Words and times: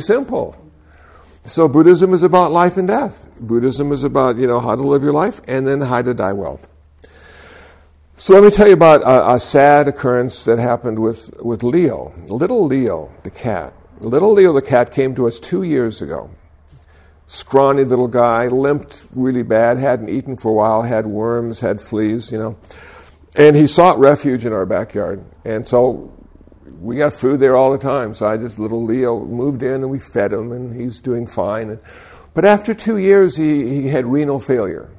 simple. 0.00 0.56
So 1.44 1.68
Buddhism 1.68 2.14
is 2.14 2.22
about 2.22 2.50
life 2.50 2.78
and 2.78 2.88
death. 2.88 3.28
Buddhism 3.42 3.92
is 3.92 4.04
about, 4.04 4.36
you 4.36 4.46
know, 4.46 4.58
how 4.58 4.74
to 4.74 4.80
live 4.80 5.02
your 5.02 5.12
life 5.12 5.42
and 5.46 5.66
then 5.66 5.82
how 5.82 6.00
to 6.00 6.14
die 6.14 6.32
well. 6.32 6.60
So 8.16 8.32
let 8.32 8.42
me 8.42 8.50
tell 8.50 8.68
you 8.68 8.72
about 8.72 9.02
a, 9.02 9.34
a, 9.34 9.40
sad 9.40 9.88
occurrence 9.88 10.44
that 10.44 10.58
happened 10.58 10.98
with, 10.98 11.36
with 11.42 11.62
Leo. 11.62 12.14
Little 12.28 12.64
Leo, 12.64 13.12
the 13.22 13.30
cat. 13.30 13.74
Little 14.00 14.32
Leo, 14.32 14.54
the 14.54 14.62
cat, 14.62 14.92
came 14.92 15.14
to 15.16 15.26
us 15.26 15.38
two 15.38 15.62
years 15.62 16.00
ago. 16.00 16.30
Scrawny 17.26 17.84
little 17.84 18.08
guy, 18.08 18.46
limped 18.48 19.04
really 19.14 19.42
bad, 19.42 19.76
hadn't 19.76 20.08
eaten 20.08 20.36
for 20.36 20.52
a 20.52 20.54
while, 20.54 20.82
had 20.82 21.06
worms, 21.06 21.60
had 21.60 21.82
fleas, 21.82 22.32
you 22.32 22.38
know. 22.38 22.56
And 23.36 23.56
he 23.56 23.66
sought 23.66 23.98
refuge 23.98 24.46
in 24.46 24.54
our 24.54 24.64
backyard. 24.64 25.22
And 25.44 25.66
so 25.66 26.12
we 26.80 26.96
got 26.96 27.12
food 27.12 27.40
there 27.40 27.56
all 27.56 27.72
the 27.72 27.78
time. 27.78 28.14
So 28.14 28.26
I 28.26 28.36
just, 28.36 28.58
little 28.58 28.82
Leo, 28.82 29.24
moved 29.24 29.62
in 29.62 29.82
and 29.82 29.90
we 29.90 29.98
fed 29.98 30.32
him, 30.32 30.52
and 30.52 30.74
he's 30.74 30.98
doing 30.98 31.26
fine. 31.26 31.78
But 32.34 32.44
after 32.44 32.74
two 32.74 32.96
years, 32.96 33.36
he, 33.36 33.82
he 33.82 33.88
had 33.88 34.06
renal 34.06 34.40
failure. 34.40 34.90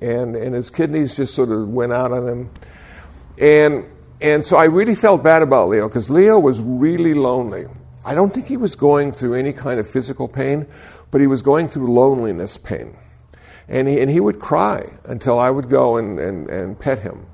And, 0.00 0.34
and 0.34 0.54
his 0.54 0.70
kidneys 0.70 1.14
just 1.14 1.34
sort 1.34 1.50
of 1.50 1.68
went 1.68 1.92
out 1.92 2.10
on 2.10 2.26
him. 2.26 2.50
And, 3.38 3.84
and 4.20 4.44
so 4.44 4.56
I 4.56 4.64
really 4.64 4.94
felt 4.94 5.22
bad 5.22 5.42
about 5.42 5.68
Leo 5.68 5.88
because 5.88 6.08
Leo 6.08 6.38
was 6.38 6.60
really 6.60 7.14
lonely. 7.14 7.66
I 8.04 8.14
don't 8.14 8.32
think 8.32 8.46
he 8.46 8.56
was 8.56 8.74
going 8.74 9.12
through 9.12 9.34
any 9.34 9.52
kind 9.52 9.78
of 9.78 9.86
physical 9.88 10.26
pain, 10.26 10.66
but 11.10 11.20
he 11.20 11.26
was 11.26 11.42
going 11.42 11.68
through 11.68 11.92
loneliness 11.92 12.56
pain. 12.56 12.96
And 13.68 13.86
he, 13.86 14.00
and 14.00 14.10
he 14.10 14.20
would 14.20 14.40
cry 14.40 14.84
until 15.04 15.38
I 15.38 15.50
would 15.50 15.68
go 15.68 15.96
and, 15.96 16.18
and, 16.18 16.48
and 16.48 16.78
pet 16.78 17.00
him. 17.00 17.26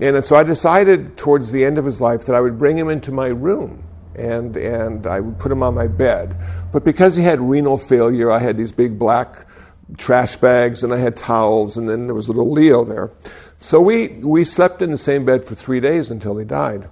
And 0.00 0.24
so 0.24 0.36
I 0.36 0.44
decided 0.44 1.16
towards 1.16 1.50
the 1.50 1.64
end 1.64 1.78
of 1.78 1.84
his 1.84 2.00
life 2.00 2.26
that 2.26 2.34
I 2.34 2.40
would 2.40 2.56
bring 2.58 2.78
him 2.78 2.88
into 2.88 3.10
my 3.10 3.28
room 3.28 3.82
and, 4.14 4.56
and 4.56 5.06
I 5.06 5.20
would 5.20 5.38
put 5.38 5.50
him 5.50 5.62
on 5.62 5.74
my 5.74 5.86
bed. 5.86 6.36
But 6.72 6.84
because 6.84 7.16
he 7.16 7.22
had 7.22 7.40
renal 7.40 7.78
failure, 7.78 8.30
I 8.30 8.38
had 8.38 8.56
these 8.56 8.72
big 8.72 8.98
black 8.98 9.46
trash 9.96 10.36
bags 10.36 10.82
and 10.82 10.92
I 10.92 10.98
had 10.98 11.16
towels, 11.16 11.76
and 11.76 11.88
then 11.88 12.06
there 12.06 12.14
was 12.14 12.28
little 12.28 12.50
Leo 12.50 12.84
there. 12.84 13.10
So 13.58 13.80
we, 13.80 14.08
we 14.08 14.44
slept 14.44 14.82
in 14.82 14.90
the 14.90 14.98
same 14.98 15.24
bed 15.24 15.44
for 15.44 15.54
three 15.54 15.80
days 15.80 16.10
until 16.10 16.36
he 16.36 16.44
died. 16.44 16.88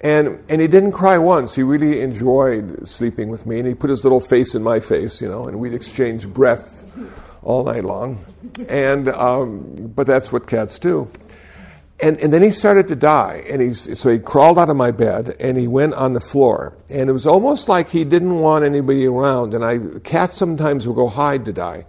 And, 0.00 0.42
and 0.48 0.60
he 0.60 0.66
didn't 0.66 0.92
cry 0.92 1.18
once. 1.18 1.54
He 1.54 1.62
really 1.62 2.00
enjoyed 2.00 2.88
sleeping 2.88 3.28
with 3.28 3.46
me. 3.46 3.60
And 3.60 3.68
he 3.68 3.74
put 3.74 3.88
his 3.88 4.02
little 4.02 4.18
face 4.18 4.56
in 4.56 4.62
my 4.62 4.80
face, 4.80 5.20
you 5.20 5.28
know, 5.28 5.46
and 5.46 5.60
we'd 5.60 5.74
exchange 5.74 6.26
breath 6.26 6.86
all 7.42 7.62
night 7.62 7.84
long. 7.84 8.18
And, 8.68 9.08
um, 9.08 9.74
but 9.94 10.08
that's 10.08 10.32
what 10.32 10.48
cats 10.48 10.80
do. 10.80 11.08
And, 12.02 12.18
and 12.18 12.32
then 12.32 12.42
he 12.42 12.50
started 12.50 12.88
to 12.88 12.96
die. 12.96 13.44
And 13.48 13.62
he's, 13.62 13.96
so 13.98 14.10
he 14.10 14.18
crawled 14.18 14.58
out 14.58 14.68
of 14.68 14.76
my 14.76 14.90
bed 14.90 15.36
and 15.38 15.56
he 15.56 15.68
went 15.68 15.94
on 15.94 16.14
the 16.14 16.20
floor. 16.20 16.76
And 16.90 17.08
it 17.08 17.12
was 17.12 17.26
almost 17.26 17.68
like 17.68 17.90
he 17.90 18.04
didn't 18.04 18.40
want 18.40 18.64
anybody 18.64 19.06
around. 19.06 19.54
And 19.54 19.64
I, 19.64 19.78
cats 20.00 20.36
sometimes 20.36 20.84
will 20.84 20.94
go 20.94 21.06
hide 21.06 21.44
to 21.44 21.52
die. 21.52 21.86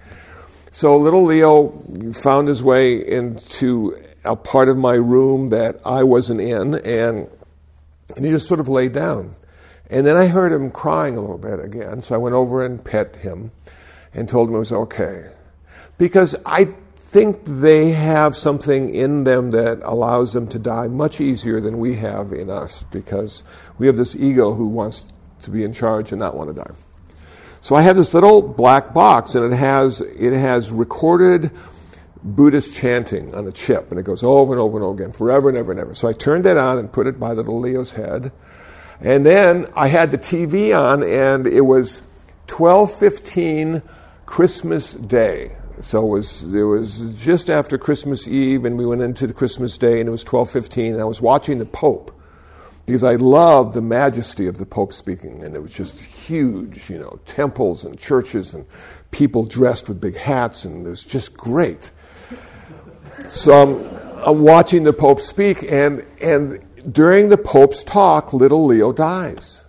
So 0.72 0.96
little 0.98 1.24
Leo 1.24 1.70
found 2.14 2.48
his 2.48 2.64
way 2.64 2.96
into 2.96 4.00
a 4.24 4.36
part 4.36 4.70
of 4.70 4.78
my 4.78 4.94
room 4.94 5.50
that 5.50 5.82
I 5.84 6.04
wasn't 6.04 6.42
in. 6.42 6.76
And, 6.76 7.28
and 8.16 8.24
he 8.24 8.30
just 8.30 8.48
sort 8.48 8.60
of 8.60 8.70
laid 8.70 8.94
down. 8.94 9.36
And 9.90 10.06
then 10.06 10.16
I 10.16 10.28
heard 10.28 10.52
him 10.52 10.70
crying 10.70 11.18
a 11.18 11.22
little 11.22 11.40
bit 11.40 11.60
again. 11.60 12.04
So 12.04 12.14
I 12.14 12.20
went 12.20 12.36
over 12.36 12.64
and 12.64 12.84
pet 12.84 13.16
him 13.16 13.52
and 14.14 14.30
told 14.30 14.50
him 14.50 14.56
it 14.56 14.60
was 14.60 14.72
okay. 14.72 15.32
Because 15.98 16.36
I 16.46 16.74
think 17.14 17.44
they 17.46 17.92
have 17.92 18.36
something 18.36 18.94
in 18.94 19.24
them 19.24 19.52
that 19.52 19.80
allows 19.84 20.34
them 20.34 20.48
to 20.48 20.58
die 20.58 20.88
much 20.88 21.22
easier 21.22 21.60
than 21.60 21.78
we 21.78 21.96
have 21.98 22.34
in 22.34 22.50
us 22.50 22.84
because 22.92 23.44
we 23.78 23.86
have 23.86 23.98
this 23.98 24.16
ego 24.16 24.56
who 24.56 24.66
wants 24.66 25.04
to 25.44 25.52
be 25.52 25.64
in 25.64 25.72
charge 25.74 26.12
and 26.12 26.20
not 26.20 26.36
want 26.36 26.50
to 26.50 26.56
die. 26.56 26.72
So 27.62 27.76
I 27.76 27.84
have 27.84 27.96
this 27.96 28.16
little 28.16 28.42
black 28.42 28.96
box 28.96 29.36
and 29.36 29.54
it 29.54 29.56
has 29.56 30.02
it 30.02 30.34
has 30.34 30.72
recorded 30.72 31.52
Buddhist 32.24 32.74
chanting 32.74 33.36
on 33.36 33.46
the 33.46 33.52
chip 33.52 33.92
and 33.92 34.00
it 34.00 34.04
goes 34.04 34.24
over 34.24 34.52
and 34.52 34.60
over 34.60 34.78
and 34.78 34.84
over 34.84 35.04
again 35.04 35.14
forever 35.14 35.50
and 35.50 35.58
ever 35.58 35.72
and 35.72 35.80
ever. 35.80 35.94
So 35.94 36.08
I 36.08 36.14
turned 36.14 36.46
that 36.46 36.58
on 36.58 36.80
and 36.80 36.92
put 36.92 37.06
it 37.06 37.20
by 37.20 37.34
little 37.34 37.60
Leo's 37.60 37.94
head. 37.94 38.32
And 39.00 39.24
then 39.24 39.68
I 39.76 39.88
had 39.88 40.10
the 40.10 40.18
TV 40.18 40.76
on 40.76 41.04
and 41.04 41.46
it 41.46 41.62
was 41.62 42.02
12:15 42.48 43.84
Christmas 44.26 44.94
Day. 44.94 45.58
So 45.84 46.02
it 46.02 46.10
was, 46.10 46.44
it 46.44 46.64
was 46.64 47.14
just 47.22 47.50
after 47.50 47.78
Christmas 47.78 48.26
Eve, 48.26 48.64
and 48.64 48.78
we 48.78 48.86
went 48.86 49.02
into 49.02 49.28
the 49.28 49.34
Christmas 49.34 49.78
Day, 49.78 50.00
and 50.00 50.08
it 50.08 50.12
was 50.12 50.24
12:15. 50.24 50.94
And 50.94 51.02
I 51.02 51.04
was 51.04 51.22
watching 51.22 51.60
the 51.60 51.66
Pope 51.66 52.18
because 52.86 53.04
I 53.04 53.16
loved 53.16 53.74
the 53.74 53.82
majesty 53.82 54.48
of 54.48 54.58
the 54.60 54.66
Pope 54.66 54.94
speaking, 54.94 55.44
and 55.44 55.54
it 55.54 55.62
was 55.62 55.74
just 55.74 56.00
huge, 56.00 56.90
you 56.90 56.98
know, 56.98 57.20
temples 57.26 57.84
and 57.84 58.00
churches 58.00 58.54
and 58.54 58.66
people 59.12 59.44
dressed 59.44 59.90
with 59.90 60.00
big 60.00 60.16
hats, 60.16 60.64
and 60.64 60.88
it 60.88 60.90
was 60.90 61.04
just 61.04 61.34
great. 61.34 61.92
So 63.28 63.52
I'm, 63.52 64.26
I'm 64.26 64.42
watching 64.42 64.84
the 64.84 64.94
Pope 64.94 65.20
speak, 65.20 65.64
and 65.70 66.06
and 66.22 66.66
during 66.94 67.28
the 67.28 67.38
Pope's 67.38 67.84
talk, 67.84 68.32
little 68.32 68.66
Leo 68.66 68.94
dies. 68.94 69.66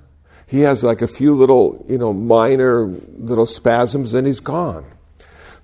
He 0.47 0.61
has 0.61 0.85
like 0.85 1.03
a 1.03 1.09
few 1.09 1.35
little, 1.35 1.85
you 1.89 1.99
know, 1.99 2.13
minor 2.13 2.87
little 2.87 3.47
spasms, 3.47 4.15
and 4.15 4.29
he's 4.29 4.39
gone. 4.39 4.85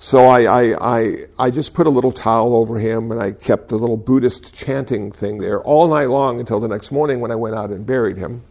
So 0.03 0.25
I, 0.25 0.45
I, 0.45 0.99
I, 0.99 1.17
I, 1.39 1.51
just 1.51 1.75
put 1.75 1.87
a 1.87 1.91
little 1.91 2.11
towel 2.11 2.57
over 2.57 2.79
him 2.79 3.13
and 3.13 3.21
I 3.21 3.33
kept 3.33 3.71
a 3.71 3.77
little 3.77 3.99
Buddhist 3.99 4.55
chanting 4.55 5.13
thing 5.13 5.37
there 5.37 5.61
all 5.61 5.89
night 5.89 6.07
long 6.07 6.41
until 6.41 6.59
the 6.59 6.69
next 6.69 6.91
morning 6.91 7.21
when 7.21 7.31
I 7.31 7.35
went 7.35 7.55
out 7.55 7.69
and 7.69 7.85
buried 7.85 8.17
him. 8.17 8.43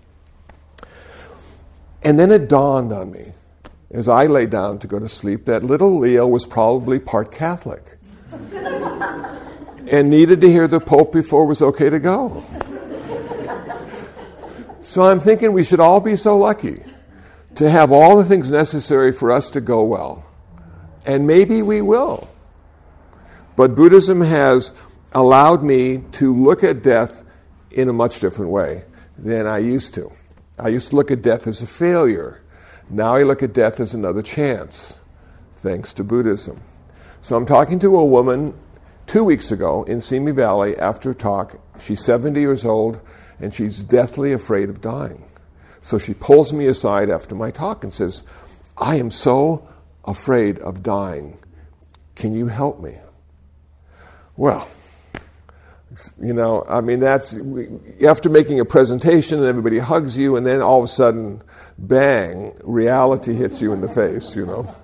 And 2.04 2.20
then 2.20 2.30
it 2.32 2.48
dawned 2.48 2.94
on 2.94 3.12
me 3.12 3.34
as 3.90 4.08
I 4.08 4.28
lay 4.28 4.46
down 4.46 4.78
to 4.78 4.88
go 4.88 5.00
to 5.00 5.10
sleep 5.10 5.46
that 5.46 5.64
little 5.64 5.98
Leo 5.98 6.28
was 6.28 6.46
probably 6.46 7.00
part 7.00 7.32
Catholic 7.32 7.98
and 8.32 10.08
needed 10.08 10.42
to 10.42 10.52
hear 10.52 10.68
the 10.68 10.80
Pope 10.80 11.12
before 11.12 11.46
it 11.46 11.48
was 11.48 11.64
okay 11.64 11.90
to 11.90 12.00
go. 12.00 12.46
So 14.82 15.02
I'm 15.02 15.20
thinking 15.20 15.52
we 15.52 15.64
should 15.64 15.80
all 15.80 16.00
be 16.00 16.16
so 16.16 16.38
lucky 16.38 16.84
to 17.56 17.72
have 17.72 17.92
all 17.92 18.18
the 18.18 18.26
things 18.26 18.52
necessary 18.52 19.12
for 19.12 19.32
us 19.32 19.50
to 19.50 19.62
go 19.62 19.84
well 19.84 20.29
and 21.10 21.26
maybe 21.26 21.64
we 21.64 21.82
will. 21.82 22.30
But 23.56 23.74
Buddhism 23.74 24.22
has 24.22 24.72
allowed 25.12 25.64
me 25.64 26.04
to 26.14 26.32
look 26.36 26.64
at 26.64 26.84
death 26.84 27.24
in 27.72 27.90
a 27.90 27.94
much 27.94 28.20
different 28.20 28.52
way 28.52 28.84
than 29.18 29.48
I 29.48 29.58
used 29.58 29.96
to. 29.96 30.12
I 30.60 30.68
used 30.68 30.90
to 30.90 30.96
look 30.96 31.10
at 31.10 31.24
death 31.24 31.48
as 31.48 31.64
a 31.64 31.68
failure. 31.68 32.42
Now 32.92 33.16
I 33.16 33.24
look 33.24 33.42
at 33.42 33.54
death 33.54 33.80
as 33.80 33.96
another 33.96 34.22
chance, 34.22 35.00
thanks 35.56 35.94
to 35.94 36.04
Buddhism. 36.04 36.62
So 37.22 37.36
I'm 37.36 37.48
talking 37.48 37.80
to 37.80 37.96
a 37.98 38.06
woman 38.06 38.54
two 39.08 39.24
weeks 39.24 39.52
ago 39.52 39.86
in 39.86 40.02
Simi 40.02 40.32
Valley 40.32 40.78
after 40.78 41.10
a 41.10 41.16
talk. 41.16 41.60
She's 41.82 42.06
70 42.06 42.40
years 42.40 42.64
old 42.64 43.02
and 43.40 43.52
she's 43.52 43.80
deathly 43.80 44.32
afraid 44.32 44.70
of 44.70 44.80
dying. 44.80 45.24
So 45.82 45.98
she 45.98 46.14
pulls 46.14 46.54
me 46.54 46.68
aside 46.68 47.10
after 47.10 47.34
my 47.34 47.50
talk 47.50 47.84
and 47.84 47.92
says, 47.92 48.22
I 48.78 48.98
am 48.98 49.10
so 49.10 49.68
afraid 50.10 50.60
of 50.60 50.84
dying. 50.84 51.38
Can 52.16 52.34
you 52.34 52.48
help 52.48 52.82
me? 52.82 52.98
Well, 54.36 54.68
you 56.22 56.34
know, 56.34 56.66
I 56.68 56.82
mean, 56.82 57.00
that's 57.00 57.38
after 58.06 58.30
making 58.30 58.60
a 58.60 58.66
presentation 58.66 59.40
and 59.40 59.48
everybody 59.48 59.80
hugs 59.80 60.18
you, 60.18 60.36
and 60.36 60.46
then 60.46 60.62
all 60.62 60.80
of 60.80 60.86
a 60.86 60.88
sudden, 60.88 61.42
bang, 61.78 62.54
reality 62.64 63.34
hits 63.34 63.62
you 63.62 63.74
in 63.74 63.82
the 63.82 63.88
face, 63.88 64.36
you 64.36 64.46
know. 64.46 64.76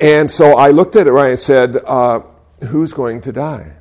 And 0.00 0.30
so 0.30 0.56
I 0.56 0.70
looked 0.70 0.96
at 0.96 1.06
it 1.06 1.12
right 1.12 1.30
and 1.30 1.38
said, 1.38 1.76
uh, 1.84 2.20
Who's 2.68 2.92
going 2.92 3.20
to 3.22 3.32
die? 3.32 3.72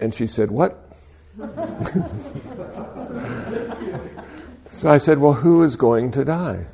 And 0.00 0.14
she 0.14 0.26
said, 0.26 0.50
What? 0.50 0.76
so 4.70 4.88
I 4.88 4.98
said, 4.98 5.18
Well, 5.18 5.34
who 5.34 5.62
is 5.62 5.76
going 5.76 6.10
to 6.12 6.24
die? 6.24 6.66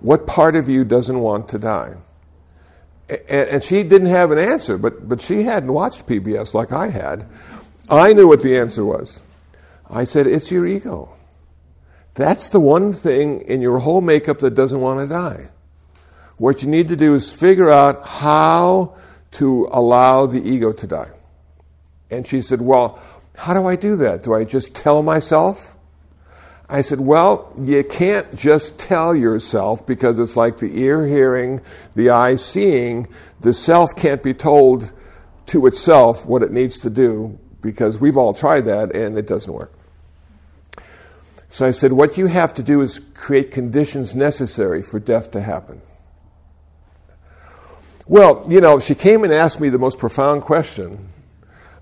What 0.00 0.26
part 0.26 0.56
of 0.56 0.68
you 0.68 0.84
doesn't 0.84 1.18
want 1.18 1.48
to 1.50 1.58
die? 1.58 1.96
And, 3.28 3.62
she 3.62 3.82
didn't 3.84 4.08
have 4.08 4.30
an 4.30 4.38
answer, 4.38 4.76
but, 4.76 5.08
but 5.08 5.22
she 5.22 5.44
hadn't 5.44 5.72
watched 5.72 6.06
PBS 6.06 6.52
like 6.52 6.72
I 6.72 6.88
had. 6.88 7.26
I 7.88 8.12
knew 8.12 8.28
what 8.28 8.42
the 8.42 8.58
answer 8.58 8.84
was. 8.84 9.22
I 9.88 10.04
said, 10.04 10.26
It's 10.26 10.50
your 10.50 10.66
ego. 10.66 11.14
That's 12.14 12.50
the 12.50 12.60
one 12.60 12.92
thing 12.92 13.40
in 13.42 13.62
your 13.62 13.78
whole 13.78 14.02
makeup 14.02 14.40
that 14.40 14.54
doesn't 14.54 14.80
want 14.80 15.00
to 15.00 15.06
die. 15.06 15.48
What 16.36 16.62
you 16.62 16.68
need 16.68 16.88
to 16.88 16.96
do 16.96 17.14
is 17.14 17.32
figure 17.32 17.70
out 17.70 18.06
how 18.06 18.96
to 19.32 19.68
allow 19.72 20.26
the 20.26 20.42
ego 20.42 20.72
to 20.72 20.86
die. 20.86 21.10
And 22.10 22.26
she 22.26 22.42
said, 22.42 22.60
Well, 22.60 23.00
how 23.36 23.54
do 23.54 23.66
I 23.66 23.76
do 23.76 23.96
that? 23.96 24.22
Do 24.22 24.34
I 24.34 24.44
just 24.44 24.74
tell 24.74 25.02
myself? 25.02 25.77
I 26.68 26.82
said, 26.82 27.00
Well, 27.00 27.52
you 27.58 27.82
can't 27.82 28.34
just 28.34 28.78
tell 28.78 29.14
yourself 29.14 29.86
because 29.86 30.18
it's 30.18 30.36
like 30.36 30.58
the 30.58 30.78
ear 30.78 31.06
hearing, 31.06 31.62
the 31.94 32.10
eye 32.10 32.36
seeing. 32.36 33.08
The 33.40 33.52
self 33.52 33.96
can't 33.96 34.22
be 34.22 34.34
told 34.34 34.92
to 35.46 35.66
itself 35.66 36.26
what 36.26 36.42
it 36.42 36.52
needs 36.52 36.78
to 36.80 36.90
do 36.90 37.38
because 37.60 37.98
we've 37.98 38.16
all 38.16 38.34
tried 38.34 38.62
that 38.66 38.94
and 38.94 39.16
it 39.16 39.26
doesn't 39.26 39.52
work. 39.52 39.72
So 41.48 41.66
I 41.66 41.70
said, 41.70 41.92
What 41.92 42.18
you 42.18 42.26
have 42.26 42.52
to 42.54 42.62
do 42.62 42.82
is 42.82 43.00
create 43.14 43.50
conditions 43.50 44.14
necessary 44.14 44.82
for 44.82 45.00
death 45.00 45.30
to 45.30 45.40
happen. 45.40 45.80
Well, 48.06 48.44
you 48.48 48.60
know, 48.60 48.78
she 48.78 48.94
came 48.94 49.24
and 49.24 49.32
asked 49.32 49.60
me 49.60 49.70
the 49.70 49.78
most 49.78 49.98
profound 49.98 50.42
question 50.42 51.08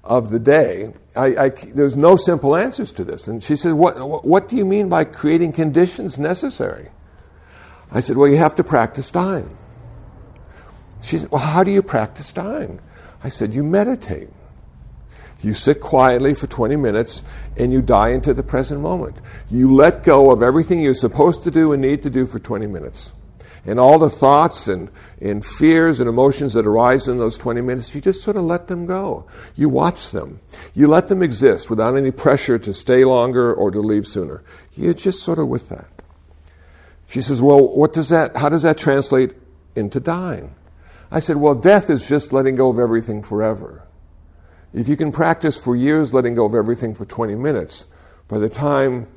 of 0.06 0.30
the 0.30 0.38
day. 0.38 0.92
I, 1.14 1.26
I, 1.26 1.48
there's 1.48 1.96
no 1.96 2.16
simple 2.16 2.56
answers 2.56 2.92
to 2.92 3.04
this. 3.04 3.28
And 3.28 3.42
she 3.42 3.56
said, 3.56 3.72
what, 3.72 4.24
what 4.24 4.48
do 4.48 4.56
you 4.56 4.64
mean 4.64 4.88
by 4.88 5.04
creating 5.04 5.52
conditions 5.52 6.18
necessary? 6.18 6.88
I 7.90 8.00
said, 8.00 8.16
Well, 8.16 8.28
you 8.28 8.36
have 8.36 8.54
to 8.56 8.64
practice 8.64 9.10
dying. 9.10 9.56
She 11.02 11.18
said, 11.18 11.30
Well, 11.30 11.40
how 11.40 11.62
do 11.62 11.70
you 11.70 11.82
practice 11.82 12.32
dying? 12.32 12.80
I 13.22 13.28
said, 13.28 13.54
You 13.54 13.62
meditate. 13.62 14.28
You 15.42 15.54
sit 15.54 15.80
quietly 15.80 16.34
for 16.34 16.46
20 16.46 16.76
minutes 16.76 17.22
and 17.56 17.72
you 17.72 17.82
die 17.82 18.10
into 18.10 18.32
the 18.32 18.42
present 18.42 18.80
moment. 18.80 19.20
You 19.50 19.72
let 19.72 20.02
go 20.02 20.30
of 20.30 20.42
everything 20.42 20.80
you're 20.80 20.94
supposed 20.94 21.42
to 21.44 21.50
do 21.50 21.72
and 21.72 21.82
need 21.82 22.02
to 22.02 22.10
do 22.10 22.26
for 22.26 22.38
20 22.38 22.66
minutes. 22.66 23.12
And 23.66 23.80
all 23.80 23.98
the 23.98 24.08
thoughts 24.08 24.68
and, 24.68 24.90
and 25.20 25.44
fears 25.44 25.98
and 25.98 26.08
emotions 26.08 26.52
that 26.52 26.66
arise 26.66 27.08
in 27.08 27.18
those 27.18 27.36
20 27.36 27.60
minutes, 27.60 27.94
you 27.94 28.00
just 28.00 28.22
sort 28.22 28.36
of 28.36 28.44
let 28.44 28.68
them 28.68 28.86
go. 28.86 29.26
You 29.56 29.68
watch 29.68 30.12
them. 30.12 30.40
You 30.72 30.86
let 30.86 31.08
them 31.08 31.20
exist 31.20 31.68
without 31.68 31.96
any 31.96 32.12
pressure 32.12 32.60
to 32.60 32.72
stay 32.72 33.04
longer 33.04 33.52
or 33.52 33.72
to 33.72 33.80
leave 33.80 34.06
sooner. 34.06 34.44
You're 34.76 34.94
just 34.94 35.24
sort 35.24 35.40
of 35.40 35.48
with 35.48 35.68
that. 35.68 35.88
She 37.08 37.20
says, 37.20 37.42
Well, 37.42 37.66
what 37.66 37.92
does 37.92 38.08
that, 38.10 38.36
how 38.36 38.48
does 38.48 38.62
that 38.62 38.78
translate 38.78 39.34
into 39.74 39.98
dying? 39.98 40.54
I 41.10 41.18
said, 41.18 41.36
Well, 41.36 41.56
death 41.56 41.90
is 41.90 42.08
just 42.08 42.32
letting 42.32 42.54
go 42.54 42.70
of 42.70 42.78
everything 42.78 43.20
forever. 43.20 43.82
If 44.72 44.88
you 44.88 44.96
can 44.96 45.10
practice 45.10 45.56
for 45.56 45.74
years 45.74 46.14
letting 46.14 46.34
go 46.34 46.44
of 46.44 46.54
everything 46.54 46.94
for 46.94 47.04
20 47.04 47.34
minutes, 47.34 47.86
by 48.28 48.38
the 48.38 48.48
time 48.48 49.08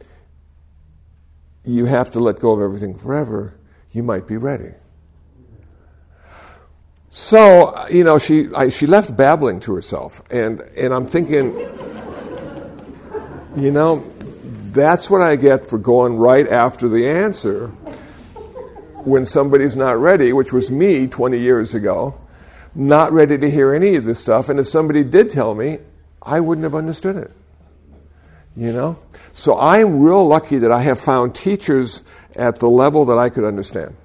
you 1.64 1.86
have 1.86 2.10
to 2.12 2.20
let 2.20 2.40
go 2.40 2.54
of 2.54 2.62
everything 2.62 2.98
forever, 2.98 3.59
you 3.92 4.04
might 4.04 4.28
be 4.28 4.38
ready. 4.38 4.74
So, 7.10 7.88
you 7.88 8.04
know, 8.04 8.20
she, 8.20 8.48
I, 8.56 8.70
she 8.70 8.86
left 8.86 9.18
babbling 9.18 9.60
to 9.62 9.74
herself, 9.74 10.22
and, 10.30 10.62
and 10.78 10.94
I'm 10.94 11.08
thinking, 11.08 11.54
you 13.56 13.72
know, 13.72 14.04
that's 14.72 15.10
what 15.10 15.22
I 15.22 15.36
get 15.36 15.66
for 15.66 15.80
going 15.80 16.18
right 16.18 16.48
after 16.48 16.88
the 16.88 17.10
answer 17.10 17.68
when 19.04 19.26
somebody's 19.26 19.76
not 19.76 19.98
ready, 19.98 20.34
which 20.34 20.54
was 20.54 20.70
me 20.70 21.08
20 21.08 21.40
years 21.40 21.74
ago, 21.74 22.20
not 22.76 23.12
ready 23.12 23.38
to 23.38 23.50
hear 23.50 23.74
any 23.74 23.96
of 23.96 24.06
this 24.06 24.20
stuff. 24.20 24.50
And 24.50 24.60
if 24.60 24.68
somebody 24.68 25.04
did 25.04 25.32
tell 25.32 25.56
me, 25.56 25.80
I 26.22 26.40
wouldn't 26.40 26.64
have 26.64 26.76
understood 26.76 27.16
it. 27.16 27.32
You 28.56 28.72
know? 28.72 29.00
So 29.34 29.58
I'm 29.58 30.02
real 30.02 30.28
lucky 30.28 30.58
that 30.60 30.72
I 30.72 30.82
have 30.82 31.00
found 31.00 31.34
teachers 31.34 32.04
at 32.36 32.60
the 32.60 32.70
level 32.70 33.06
that 33.06 33.18
I 33.18 33.30
could 33.30 33.44
understand. 33.44 33.96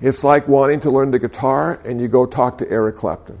It's 0.00 0.24
like 0.24 0.48
wanting 0.48 0.80
to 0.80 0.90
learn 0.90 1.10
the 1.10 1.18
guitar 1.18 1.80
and 1.84 2.00
you 2.00 2.08
go 2.08 2.24
talk 2.26 2.58
to 2.58 2.70
Eric 2.70 2.96
Clapton. 2.96 3.38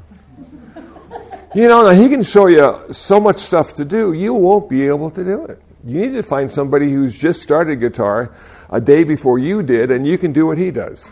You 1.54 1.66
know, 1.66 1.82
now 1.82 1.90
he 1.90 2.08
can 2.08 2.22
show 2.22 2.46
you 2.46 2.92
so 2.92 3.18
much 3.18 3.40
stuff 3.40 3.74
to 3.74 3.84
do, 3.84 4.12
you 4.12 4.34
won't 4.34 4.68
be 4.68 4.86
able 4.86 5.10
to 5.10 5.24
do 5.24 5.46
it. 5.46 5.60
You 5.84 6.00
need 6.00 6.12
to 6.12 6.22
find 6.22 6.50
somebody 6.50 6.90
who's 6.90 7.18
just 7.18 7.42
started 7.42 7.80
guitar 7.80 8.32
a 8.68 8.80
day 8.80 9.02
before 9.02 9.38
you 9.38 9.62
did, 9.62 9.90
and 9.90 10.06
you 10.06 10.16
can 10.18 10.32
do 10.32 10.46
what 10.46 10.58
he 10.58 10.70
does. 10.70 11.08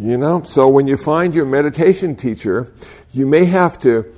You 0.00 0.16
know? 0.16 0.42
So 0.44 0.68
when 0.68 0.88
you 0.88 0.96
find 0.96 1.34
your 1.34 1.44
meditation 1.44 2.16
teacher, 2.16 2.72
you 3.12 3.26
may 3.26 3.44
have 3.44 3.78
to 3.80 4.12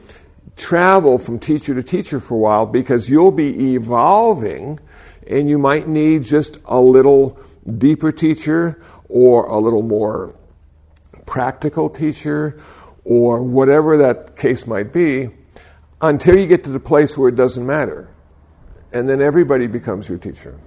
travel 0.56 1.18
from 1.18 1.38
teacher 1.38 1.74
to 1.74 1.82
teacher 1.82 2.20
for 2.20 2.34
a 2.34 2.38
while 2.38 2.64
because 2.64 3.10
you'll 3.10 3.32
be 3.32 3.74
evolving 3.74 4.78
and 5.26 5.48
you 5.48 5.58
might 5.58 5.88
need 5.88 6.22
just 6.22 6.60
a 6.66 6.80
little 6.80 7.38
deeper 7.78 8.12
teacher 8.12 8.80
or 9.08 9.46
a 9.46 9.58
little 9.58 9.82
more 9.82 10.34
practical 11.26 11.88
teacher 11.88 12.60
or 13.04 13.42
whatever 13.42 13.96
that 13.98 14.36
case 14.36 14.66
might 14.66 14.92
be 14.92 15.28
until 16.00 16.38
you 16.38 16.46
get 16.46 16.64
to 16.64 16.70
the 16.70 16.80
place 16.80 17.16
where 17.16 17.28
it 17.28 17.36
doesn't 17.36 17.66
matter 17.66 18.14
and 18.94 19.08
then 19.08 19.20
everybody 19.20 19.66
becomes 19.66 20.08
your 20.08 20.18
teacher. 20.18 20.58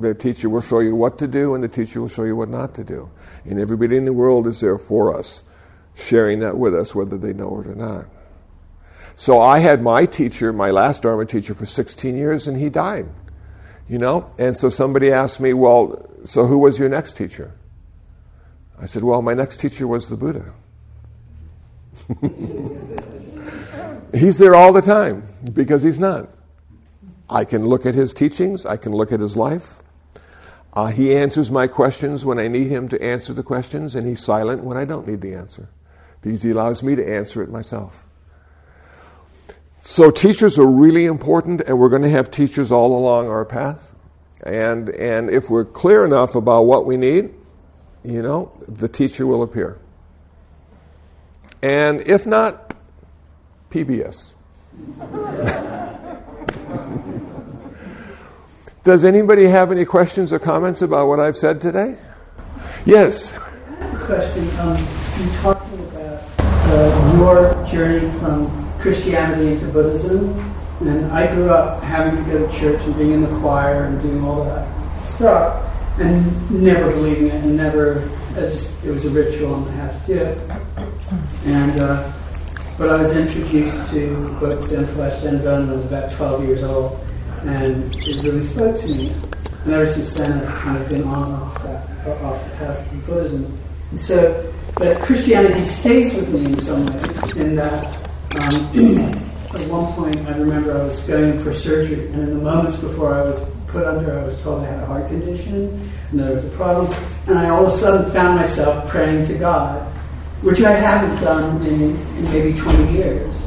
The 0.00 0.14
teacher 0.14 0.48
will 0.48 0.60
show 0.60 0.78
you 0.78 0.94
what 0.94 1.18
to 1.18 1.26
do, 1.26 1.54
and 1.54 1.64
the 1.64 1.68
teacher 1.68 2.00
will 2.00 2.08
show 2.08 2.22
you 2.22 2.36
what 2.36 2.48
not 2.48 2.74
to 2.76 2.84
do. 2.84 3.10
And 3.44 3.58
everybody 3.58 3.96
in 3.96 4.04
the 4.04 4.12
world 4.12 4.46
is 4.46 4.60
there 4.60 4.78
for 4.78 5.14
us, 5.14 5.44
sharing 5.94 6.38
that 6.38 6.56
with 6.56 6.74
us, 6.74 6.94
whether 6.94 7.18
they 7.18 7.32
know 7.32 7.60
it 7.60 7.66
or 7.66 7.74
not. 7.74 8.06
So 9.16 9.40
I 9.40 9.58
had 9.58 9.82
my 9.82 10.06
teacher, 10.06 10.52
my 10.52 10.70
last 10.70 11.02
Dharma 11.02 11.26
teacher, 11.26 11.52
for 11.52 11.66
16 11.66 12.16
years, 12.16 12.46
and 12.46 12.56
he 12.56 12.68
died. 12.68 13.08
You 13.88 13.98
know? 13.98 14.32
And 14.38 14.56
so 14.56 14.68
somebody 14.68 15.12
asked 15.12 15.40
me, 15.40 15.54
Well, 15.54 16.06
so 16.24 16.46
who 16.46 16.58
was 16.58 16.78
your 16.78 16.88
next 16.88 17.14
teacher? 17.14 17.52
I 18.80 18.86
said, 18.86 19.02
Well, 19.02 19.22
my 19.22 19.34
next 19.34 19.58
teacher 19.58 19.86
was 19.86 20.08
the 20.08 20.16
Buddha. 20.16 20.52
he's 24.12 24.38
there 24.38 24.54
all 24.54 24.72
the 24.72 24.82
time 24.82 25.24
because 25.52 25.82
he's 25.82 25.98
not. 25.98 26.28
I 27.28 27.44
can 27.44 27.66
look 27.66 27.84
at 27.84 27.94
his 27.94 28.12
teachings, 28.12 28.64
I 28.64 28.76
can 28.76 28.92
look 28.92 29.12
at 29.12 29.20
his 29.20 29.36
life. 29.36 29.82
Uh, 30.72 30.86
he 30.86 31.16
answers 31.16 31.50
my 31.50 31.66
questions 31.66 32.24
when 32.24 32.38
I 32.38 32.48
need 32.48 32.68
him 32.68 32.88
to 32.88 33.02
answer 33.02 33.32
the 33.32 33.42
questions, 33.42 33.94
and 33.94 34.06
he's 34.06 34.24
silent 34.24 34.62
when 34.62 34.76
I 34.76 34.84
don't 34.84 35.08
need 35.08 35.20
the 35.20 35.34
answer 35.34 35.68
because 36.20 36.42
he 36.42 36.50
allows 36.50 36.82
me 36.82 36.94
to 36.94 37.06
answer 37.06 37.42
it 37.42 37.50
myself. 37.50 38.04
So, 39.80 40.10
teachers 40.10 40.58
are 40.58 40.66
really 40.66 41.04
important, 41.04 41.60
and 41.62 41.78
we're 41.78 41.88
going 41.88 42.02
to 42.02 42.10
have 42.10 42.30
teachers 42.30 42.72
all 42.72 42.98
along 42.98 43.28
our 43.28 43.44
path. 43.44 43.94
And, 44.42 44.88
and 44.90 45.30
if 45.30 45.50
we're 45.50 45.64
clear 45.64 46.04
enough 46.04 46.34
about 46.34 46.62
what 46.62 46.84
we 46.84 46.96
need, 46.96 47.32
you 48.04 48.22
know, 48.22 48.52
the 48.66 48.88
teacher 48.88 49.26
will 49.26 49.42
appear. 49.42 49.78
And 51.62 52.00
if 52.02 52.26
not, 52.26 52.74
PBS. 53.70 54.34
Does 58.84 59.04
anybody 59.04 59.44
have 59.44 59.70
any 59.70 59.84
questions 59.84 60.32
or 60.32 60.38
comments 60.38 60.82
about 60.82 61.08
what 61.08 61.20
I've 61.20 61.36
said 61.36 61.60
today? 61.60 61.98
Yes. 62.86 63.36
A 63.36 63.96
question. 63.98 64.48
Um, 64.60 64.78
you 65.20 65.30
talking 65.42 65.78
about 65.88 66.22
uh, 66.38 67.16
your 67.18 67.66
journey 67.66 68.08
from 68.18 68.67
Christianity 68.78 69.52
into 69.52 69.66
Buddhism, 69.66 70.38
and 70.80 71.06
I 71.06 71.32
grew 71.34 71.50
up 71.50 71.82
having 71.82 72.24
to 72.24 72.30
go 72.30 72.46
to 72.46 72.58
church 72.58 72.82
and 72.82 72.96
being 72.96 73.12
in 73.12 73.22
the 73.22 73.38
choir 73.40 73.84
and 73.84 74.00
doing 74.00 74.24
all 74.24 74.44
that 74.44 74.68
stuff, 75.04 75.64
and 75.98 76.62
never 76.62 76.90
believing 76.90 77.28
it, 77.28 77.44
and 77.44 77.56
never. 77.56 78.08
It 78.36 78.50
just 78.50 78.84
it 78.84 78.90
was 78.90 79.04
a 79.04 79.10
ritual 79.10 79.56
and 79.56 79.68
I 79.68 79.86
had 79.86 80.06
to 80.06 80.14
do 80.14 80.20
it. 80.20 80.38
And 81.46 81.80
uh, 81.80 82.12
but 82.76 82.90
I 82.90 82.96
was 82.96 83.16
introduced 83.16 83.90
to 83.90 84.36
books 84.38 84.68
Zen 84.68 84.86
Flesh 84.86 85.22
Bone 85.22 85.42
when 85.42 85.70
I 85.70 85.72
was 85.72 85.84
about 85.86 86.12
12 86.12 86.44
years 86.44 86.62
old 86.62 87.04
and 87.42 87.94
it 87.94 88.22
really 88.24 88.44
spoke 88.44 88.78
to 88.78 88.86
me. 88.86 89.12
And 89.64 89.72
ever 89.72 89.86
since 89.86 90.14
then, 90.14 90.32
I've 90.32 90.54
kind 90.54 90.82
of 90.82 90.88
been 90.88 91.02
on 91.04 91.24
and 91.24 91.34
off 91.34 91.62
that 91.62 91.88
off 92.22 92.42
the 92.44 92.56
path 92.56 92.92
of 92.92 93.06
Buddhism. 93.06 93.58
And 93.90 94.00
so, 94.00 94.52
but 94.76 95.00
Christianity 95.02 95.66
stays 95.66 96.14
with 96.14 96.32
me 96.32 96.46
in 96.46 96.58
some 96.58 96.86
ways. 96.86 97.36
In 97.36 97.56
that, 97.56 98.07
um, 98.36 98.54
at 99.54 99.68
one 99.68 99.92
point, 99.94 100.16
I 100.28 100.36
remember 100.36 100.78
I 100.78 100.84
was 100.84 101.00
going 101.06 101.42
for 101.42 101.52
surgery, 101.52 102.06
and 102.08 102.20
in 102.20 102.38
the 102.38 102.44
moments 102.44 102.76
before 102.76 103.14
I 103.14 103.22
was 103.22 103.40
put 103.68 103.84
under, 103.84 104.18
I 104.18 104.24
was 104.24 104.40
told 104.42 104.62
I 104.62 104.66
had 104.66 104.82
a 104.82 104.86
heart 104.86 105.08
condition 105.08 105.90
and 106.10 106.20
there 106.20 106.34
was 106.34 106.44
a 106.46 106.50
problem. 106.50 106.92
And 107.26 107.38
I 107.38 107.50
all 107.50 107.66
of 107.66 107.72
a 107.72 107.76
sudden 107.76 108.10
found 108.12 108.36
myself 108.36 108.88
praying 108.88 109.26
to 109.26 109.38
God, 109.38 109.82
which 110.42 110.62
I 110.62 110.72
haven't 110.72 111.22
done 111.22 111.64
in, 111.64 111.96
in 111.96 112.24
maybe 112.24 112.58
20 112.58 112.92
years. 112.92 113.46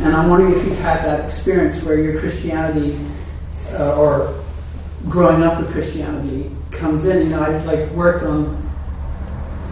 And 0.00 0.14
I'm 0.14 0.28
wondering 0.28 0.54
if 0.54 0.64
you've 0.66 0.78
had 0.78 1.04
that 1.04 1.24
experience 1.24 1.82
where 1.82 1.98
your 1.98 2.18
Christianity 2.18 2.98
uh, 3.72 4.00
or 4.00 4.42
growing 5.08 5.42
up 5.42 5.60
with 5.60 5.70
Christianity 5.70 6.50
comes 6.70 7.04
in. 7.04 7.22
You 7.22 7.28
know, 7.30 7.42
I've 7.42 7.64
like 7.66 7.88
worked 7.90 8.24
on 8.24 8.59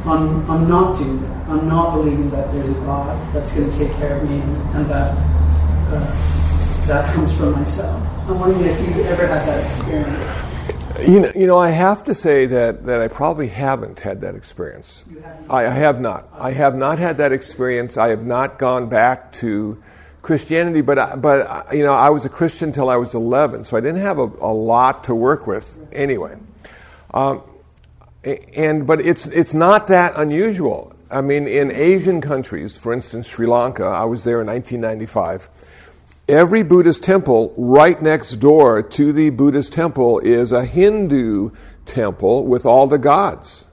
on 0.05 0.45
on 0.49 0.69
not 0.69 0.99
doing 0.99 1.21
that, 1.23 1.49
on 1.49 1.69
not 1.69 1.95
believing 1.95 2.31
that 2.31 2.53
there's 2.53 2.69
a 2.69 2.81
God 2.81 3.35
that's 3.35 3.53
going 3.55 3.71
to 3.71 3.79
take 3.79 3.93
care 3.97 4.19
of 4.19 4.29
me, 4.29 4.41
and, 4.41 4.77
and 4.77 4.87
that 4.87 5.15
uh, 5.91 6.87
that 6.87 7.15
comes 7.15 7.37
from 7.37 7.53
myself. 7.53 8.03
I'm 8.29 8.41
wondering 8.41 8.65
if 8.65 8.81
you've 8.81 9.07
ever 9.07 9.27
had 9.27 9.47
that 9.47 9.65
experience. 9.65 10.49
You 11.07 11.21
know, 11.21 11.33
you 11.37 11.47
know, 11.47 11.59
I 11.59 11.71
have 11.71 12.03
to 12.05 12.15
say 12.15 12.47
that, 12.47 12.85
that 12.87 13.01
I 13.01 13.07
probably 13.07 13.47
haven't 13.47 14.01
had 14.01 14.21
that 14.23 14.35
experience. 14.35 15.05
I, 15.49 15.67
I 15.67 15.71
have 15.71 16.01
not. 16.01 16.29
I 16.33 16.51
have 16.51 16.75
not 16.75 16.99
had 16.99 17.19
that 17.19 17.31
experience. 17.31 17.97
I 17.97 18.09
have 18.09 18.27
not 18.27 18.59
gone 18.59 18.89
back 18.89 19.31
to 19.35 19.81
Christianity, 20.23 20.81
but 20.81 21.23
but 21.23 21.73
you 21.75 21.85
know 21.85 21.95
I 21.95 22.11
was 22.11 22.25
a 22.25 22.29
Christian 22.29 22.71
until 22.71 22.91
I 22.91 22.97
was 22.97 23.15
11, 23.15 23.65
so 23.65 23.77
I 23.77 23.81
didn't 23.81 24.01
have 24.01 24.19
a, 24.19 24.25
a 24.25 24.53
lot 24.53 25.05
to 25.05 25.15
work 25.15 25.47
with 25.47 25.79
anyway. 25.93 26.37
Um, 27.15 27.43
and 28.25 28.87
but 28.87 29.01
it's 29.01 29.27
it's 29.29 29.55
not 29.55 29.87
that 29.89 30.13
unusual. 30.17 30.93
I 31.11 31.23
mean, 31.23 31.49
in 31.49 31.73
Asian 31.73 32.21
countries, 32.21 32.77
for 32.77 32.93
instance, 32.93 33.27
Sri 33.27 33.47
Lanka, 33.47 33.85
I 33.85 34.05
was 34.05 34.25
there 34.25 34.41
in 34.41 34.47
1995. 34.47 35.49
every 36.29 36.63
Buddhist 36.63 37.03
temple 37.03 37.55
right 37.57 38.01
next 38.03 38.37
door 38.37 38.83
to 38.83 39.13
the 39.13 39.31
Buddhist 39.31 39.73
temple 39.73 40.19
is 40.21 40.53
a 40.53 40.65
Hindu 40.65 41.51
temple 41.87 42.47
with 42.47 42.67
all 42.67 42.87
the 42.87 42.99
gods. 42.99 43.67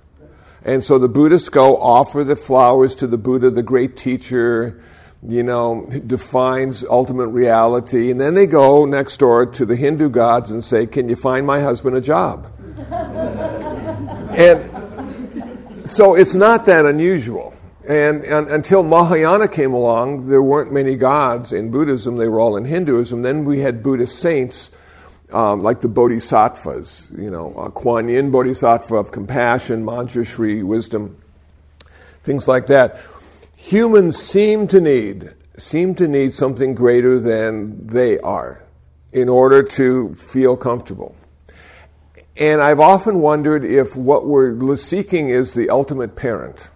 And 0.63 0.83
so 0.83 0.97
the 0.97 1.09
Buddhists 1.09 1.49
go 1.49 1.77
offer 1.77 2.23
the 2.23 2.35
flowers 2.35 2.95
to 2.95 3.07
the 3.07 3.17
Buddha, 3.17 3.49
the 3.51 3.61
great 3.61 3.97
teacher, 3.97 4.81
you 5.21 5.43
know, 5.43 5.87
defines 6.07 6.83
ultimate 6.85 7.27
reality. 7.27 8.09
And 8.09 8.19
then 8.19 8.33
they 8.33 8.47
go 8.47 8.85
next 8.85 9.17
door 9.17 9.45
to 9.45 9.65
the 9.65 9.75
Hindu 9.75 10.09
gods 10.09 10.49
and 10.49 10.63
say, 10.63 10.87
Can 10.87 11.09
you 11.09 11.15
find 11.15 11.45
my 11.45 11.59
husband 11.61 11.97
a 11.97 12.01
job? 12.01 12.47
And 14.37 15.87
so 15.87 16.15
it's 16.15 16.35
not 16.35 16.65
that 16.65 16.85
unusual. 16.85 17.53
And, 17.87 18.23
and, 18.23 18.49
until 18.49 18.81
Mahayana 18.81 19.47
came 19.47 19.73
along, 19.73 20.27
there 20.27 20.41
weren't 20.41 20.71
many 20.71 20.95
gods 20.95 21.53
in 21.53 21.69
Buddhism. 21.69 22.17
They 22.17 22.27
were 22.27 22.39
all 22.39 22.57
in 22.57 22.65
Hinduism. 22.65 23.21
Then 23.21 23.45
we 23.45 23.59
had 23.59 23.83
Buddhist 23.83 24.19
saints 24.19 24.71
um, 25.31 25.59
like 25.59 25.81
the 25.81 25.87
bodhisattvas, 25.87 27.11
you 27.17 27.29
know, 27.29 27.53
uh, 27.55 27.69
Kuan 27.69 28.07
Yin 28.07 28.31
bodhisattva 28.31 28.95
of 28.95 29.11
compassion, 29.11 29.83
Manjushri, 29.83 30.63
wisdom, 30.63 31.17
things 32.23 32.47
like 32.47 32.67
that. 32.67 33.01
Humans 33.57 34.17
seem 34.17 34.67
to 34.67 34.79
need 34.79 35.33
seem 35.57 35.95
to 35.95 36.07
need 36.07 36.33
something 36.33 36.75
greater 36.75 37.17
than 37.17 37.87
they 37.87 38.19
are 38.19 38.61
in 39.13 39.29
order 39.29 39.63
to 39.63 40.13
feel 40.13 40.57
comfortable. 40.57 41.15
And 42.37 42.61
I've 42.61 42.81
often 42.81 43.21
wondered 43.21 43.63
if 43.63 43.95
what 43.95 44.25
we're 44.25 44.75
seeking 44.75 45.29
is 45.29 45.53
the 45.53 45.69
ultimate 45.69 46.15
parent 46.15 46.69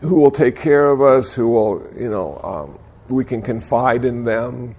who 0.00 0.20
will 0.20 0.30
take 0.30 0.56
care 0.56 0.90
of 0.90 1.00
us, 1.00 1.34
who 1.34 1.48
will, 1.48 1.86
you 1.96 2.08
know, 2.08 2.38
um, 2.42 2.78
we 3.08 3.24
can 3.24 3.40
confide 3.42 4.04
in 4.04 4.24
them. 4.24 4.74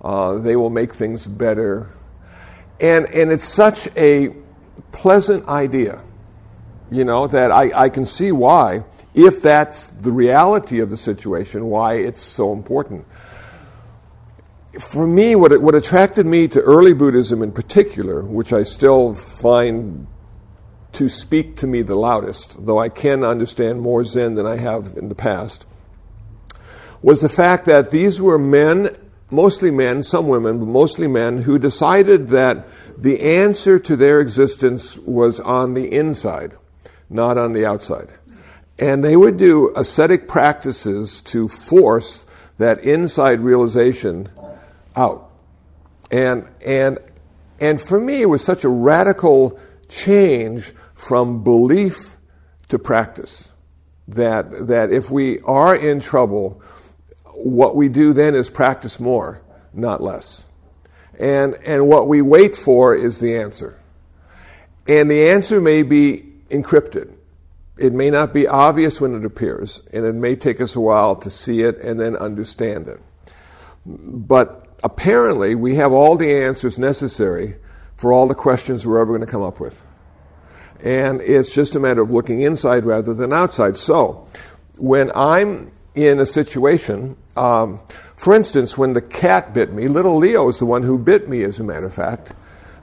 Uh, 0.00 0.34
they 0.38 0.56
will 0.56 0.70
make 0.70 0.94
things 0.94 1.26
better. 1.26 1.90
And, 2.80 3.06
and 3.10 3.30
it's 3.30 3.46
such 3.46 3.88
a 3.96 4.34
pleasant 4.90 5.46
idea, 5.48 6.00
you 6.90 7.04
know, 7.04 7.28
that 7.28 7.52
I, 7.52 7.84
I 7.84 7.88
can 7.88 8.04
see 8.04 8.32
why, 8.32 8.84
if 9.14 9.40
that's 9.42 9.88
the 9.88 10.10
reality 10.10 10.80
of 10.80 10.90
the 10.90 10.96
situation, 10.96 11.66
why 11.66 11.94
it's 11.94 12.20
so 12.20 12.52
important. 12.52 13.06
For 14.80 15.06
me, 15.06 15.34
what, 15.34 15.60
what 15.60 15.74
attracted 15.74 16.24
me 16.24 16.48
to 16.48 16.60
early 16.62 16.94
Buddhism 16.94 17.42
in 17.42 17.52
particular, 17.52 18.22
which 18.22 18.54
I 18.54 18.62
still 18.62 19.12
find 19.12 20.06
to 20.92 21.08
speak 21.10 21.56
to 21.56 21.66
me 21.66 21.82
the 21.82 21.94
loudest, 21.94 22.64
though 22.64 22.78
I 22.78 22.88
can 22.88 23.22
understand 23.22 23.82
more 23.82 24.04
Zen 24.04 24.34
than 24.34 24.46
I 24.46 24.56
have 24.56 24.96
in 24.96 25.10
the 25.10 25.14
past, 25.14 25.66
was 27.02 27.20
the 27.20 27.28
fact 27.28 27.66
that 27.66 27.90
these 27.90 28.20
were 28.20 28.38
men, 28.38 28.96
mostly 29.30 29.70
men, 29.70 30.02
some 30.02 30.26
women, 30.26 30.58
but 30.58 30.68
mostly 30.68 31.06
men, 31.06 31.42
who 31.42 31.58
decided 31.58 32.28
that 32.28 32.66
the 32.96 33.20
answer 33.20 33.78
to 33.78 33.94
their 33.94 34.20
existence 34.20 34.96
was 34.96 35.38
on 35.40 35.74
the 35.74 35.92
inside, 35.92 36.56
not 37.10 37.36
on 37.36 37.52
the 37.52 37.66
outside. 37.66 38.14
And 38.78 39.04
they 39.04 39.16
would 39.16 39.36
do 39.36 39.70
ascetic 39.76 40.28
practices 40.28 41.20
to 41.22 41.48
force 41.48 42.24
that 42.56 42.84
inside 42.84 43.40
realization 43.40 44.30
out. 44.96 45.30
And, 46.10 46.46
and, 46.64 46.98
and 47.60 47.80
for 47.80 48.00
me, 48.00 48.20
it 48.20 48.26
was 48.26 48.44
such 48.44 48.64
a 48.64 48.68
radical 48.68 49.58
change 49.88 50.72
from 50.94 51.42
belief 51.42 52.16
to 52.68 52.78
practice. 52.78 53.50
That, 54.08 54.66
that 54.66 54.92
if 54.92 55.10
we 55.10 55.40
are 55.40 55.74
in 55.74 56.00
trouble, 56.00 56.60
what 57.34 57.76
we 57.76 57.88
do 57.88 58.12
then 58.12 58.34
is 58.34 58.50
practice 58.50 59.00
more, 59.00 59.40
not 59.72 60.02
less. 60.02 60.44
And, 61.18 61.54
and 61.64 61.88
what 61.88 62.08
we 62.08 62.20
wait 62.20 62.56
for 62.56 62.94
is 62.94 63.20
the 63.20 63.36
answer. 63.36 63.78
And 64.88 65.10
the 65.10 65.28
answer 65.28 65.60
may 65.60 65.82
be 65.82 66.24
encrypted. 66.50 67.12
It 67.78 67.92
may 67.92 68.10
not 68.10 68.34
be 68.34 68.46
obvious 68.46 69.00
when 69.00 69.14
it 69.14 69.24
appears, 69.24 69.82
and 69.92 70.04
it 70.04 70.14
may 70.14 70.36
take 70.36 70.60
us 70.60 70.76
a 70.76 70.80
while 70.80 71.16
to 71.16 71.30
see 71.30 71.62
it 71.62 71.78
and 71.78 71.98
then 71.98 72.16
understand 72.16 72.88
it. 72.88 73.00
But 73.86 74.61
apparently, 74.82 75.54
we 75.54 75.76
have 75.76 75.92
all 75.92 76.16
the 76.16 76.32
answers 76.32 76.78
necessary 76.78 77.56
for 77.96 78.12
all 78.12 78.26
the 78.26 78.34
questions 78.34 78.86
we're 78.86 79.00
ever 79.00 79.12
going 79.12 79.20
to 79.20 79.26
come 79.26 79.42
up 79.42 79.60
with. 79.60 79.84
And 80.82 81.20
it's 81.20 81.54
just 81.54 81.76
a 81.76 81.80
matter 81.80 82.02
of 82.02 82.10
looking 82.10 82.40
inside 82.40 82.84
rather 82.84 83.14
than 83.14 83.32
outside. 83.32 83.76
So, 83.76 84.26
when 84.76 85.12
I'm 85.14 85.70
in 85.94 86.18
a 86.18 86.26
situation, 86.26 87.16
um, 87.36 87.80
for 88.16 88.34
instance, 88.34 88.76
when 88.76 88.92
the 88.92 89.00
cat 89.00 89.54
bit 89.54 89.72
me, 89.72 89.88
little 89.88 90.16
Leo 90.16 90.48
is 90.48 90.58
the 90.58 90.66
one 90.66 90.82
who 90.82 90.98
bit 90.98 91.28
me, 91.28 91.44
as 91.44 91.60
a 91.60 91.64
matter 91.64 91.86
of 91.86 91.94
fact. 91.94 92.32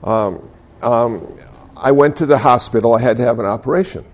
Um, 0.02 0.50
um, 0.82 1.36
I 1.76 1.92
went 1.92 2.16
to 2.16 2.26
the 2.26 2.38
hospital, 2.38 2.94
I 2.94 3.00
had 3.00 3.16
to 3.18 3.22
have 3.22 3.38
an 3.38 3.46
operation. 3.46 4.04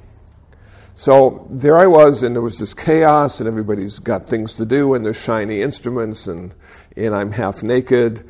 So 0.95 1.47
there 1.51 1.77
I 1.77 1.87
was, 1.87 2.23
and 2.23 2.35
there 2.35 2.43
was 2.43 2.59
this 2.59 2.73
chaos, 2.73 3.39
and 3.39 3.47
everybody's 3.47 3.99
got 3.99 4.27
things 4.27 4.55
to 4.55 4.65
do, 4.65 4.95
and 4.95 5.05
there's 5.05 5.21
shiny 5.21 5.61
instruments, 5.61 6.27
and, 6.27 6.55
and 6.97 7.15
I'm 7.15 7.33
half 7.33 7.63
naked, 7.63 8.29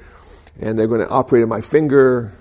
and 0.61 0.79
they're 0.79 0.89
going 0.89 1.01
to 1.01 1.09
operate 1.09 1.43
on 1.43 1.49
my 1.49 1.61
finger, 1.61 2.33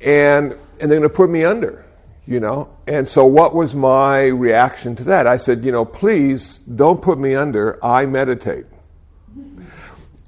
and, 0.00 0.52
and 0.52 0.90
they're 0.90 0.98
going 0.98 1.02
to 1.02 1.08
put 1.08 1.30
me 1.30 1.44
under 1.44 1.86
you 2.26 2.40
know? 2.40 2.68
And 2.86 3.06
so, 3.08 3.24
what 3.24 3.54
was 3.54 3.74
my 3.74 4.26
reaction 4.26 4.96
to 4.96 5.04
that? 5.04 5.26
I 5.26 5.36
said, 5.36 5.64
you 5.64 5.72
know, 5.72 5.84
please 5.84 6.58
don't 6.60 7.00
put 7.00 7.18
me 7.18 7.34
under, 7.34 7.82
I 7.84 8.06
meditate. 8.06 8.66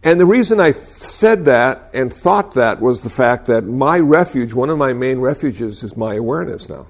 And 0.04 0.20
the 0.20 0.26
reason 0.26 0.60
I 0.60 0.72
said 0.72 1.46
that 1.46 1.90
and 1.92 2.12
thought 2.12 2.54
that 2.54 2.80
was 2.80 3.02
the 3.02 3.10
fact 3.10 3.46
that 3.46 3.64
my 3.64 3.98
refuge, 3.98 4.54
one 4.54 4.70
of 4.70 4.78
my 4.78 4.92
main 4.92 5.18
refuges, 5.18 5.82
is 5.82 5.96
my 5.96 6.14
awareness 6.14 6.68
now. 6.68 6.86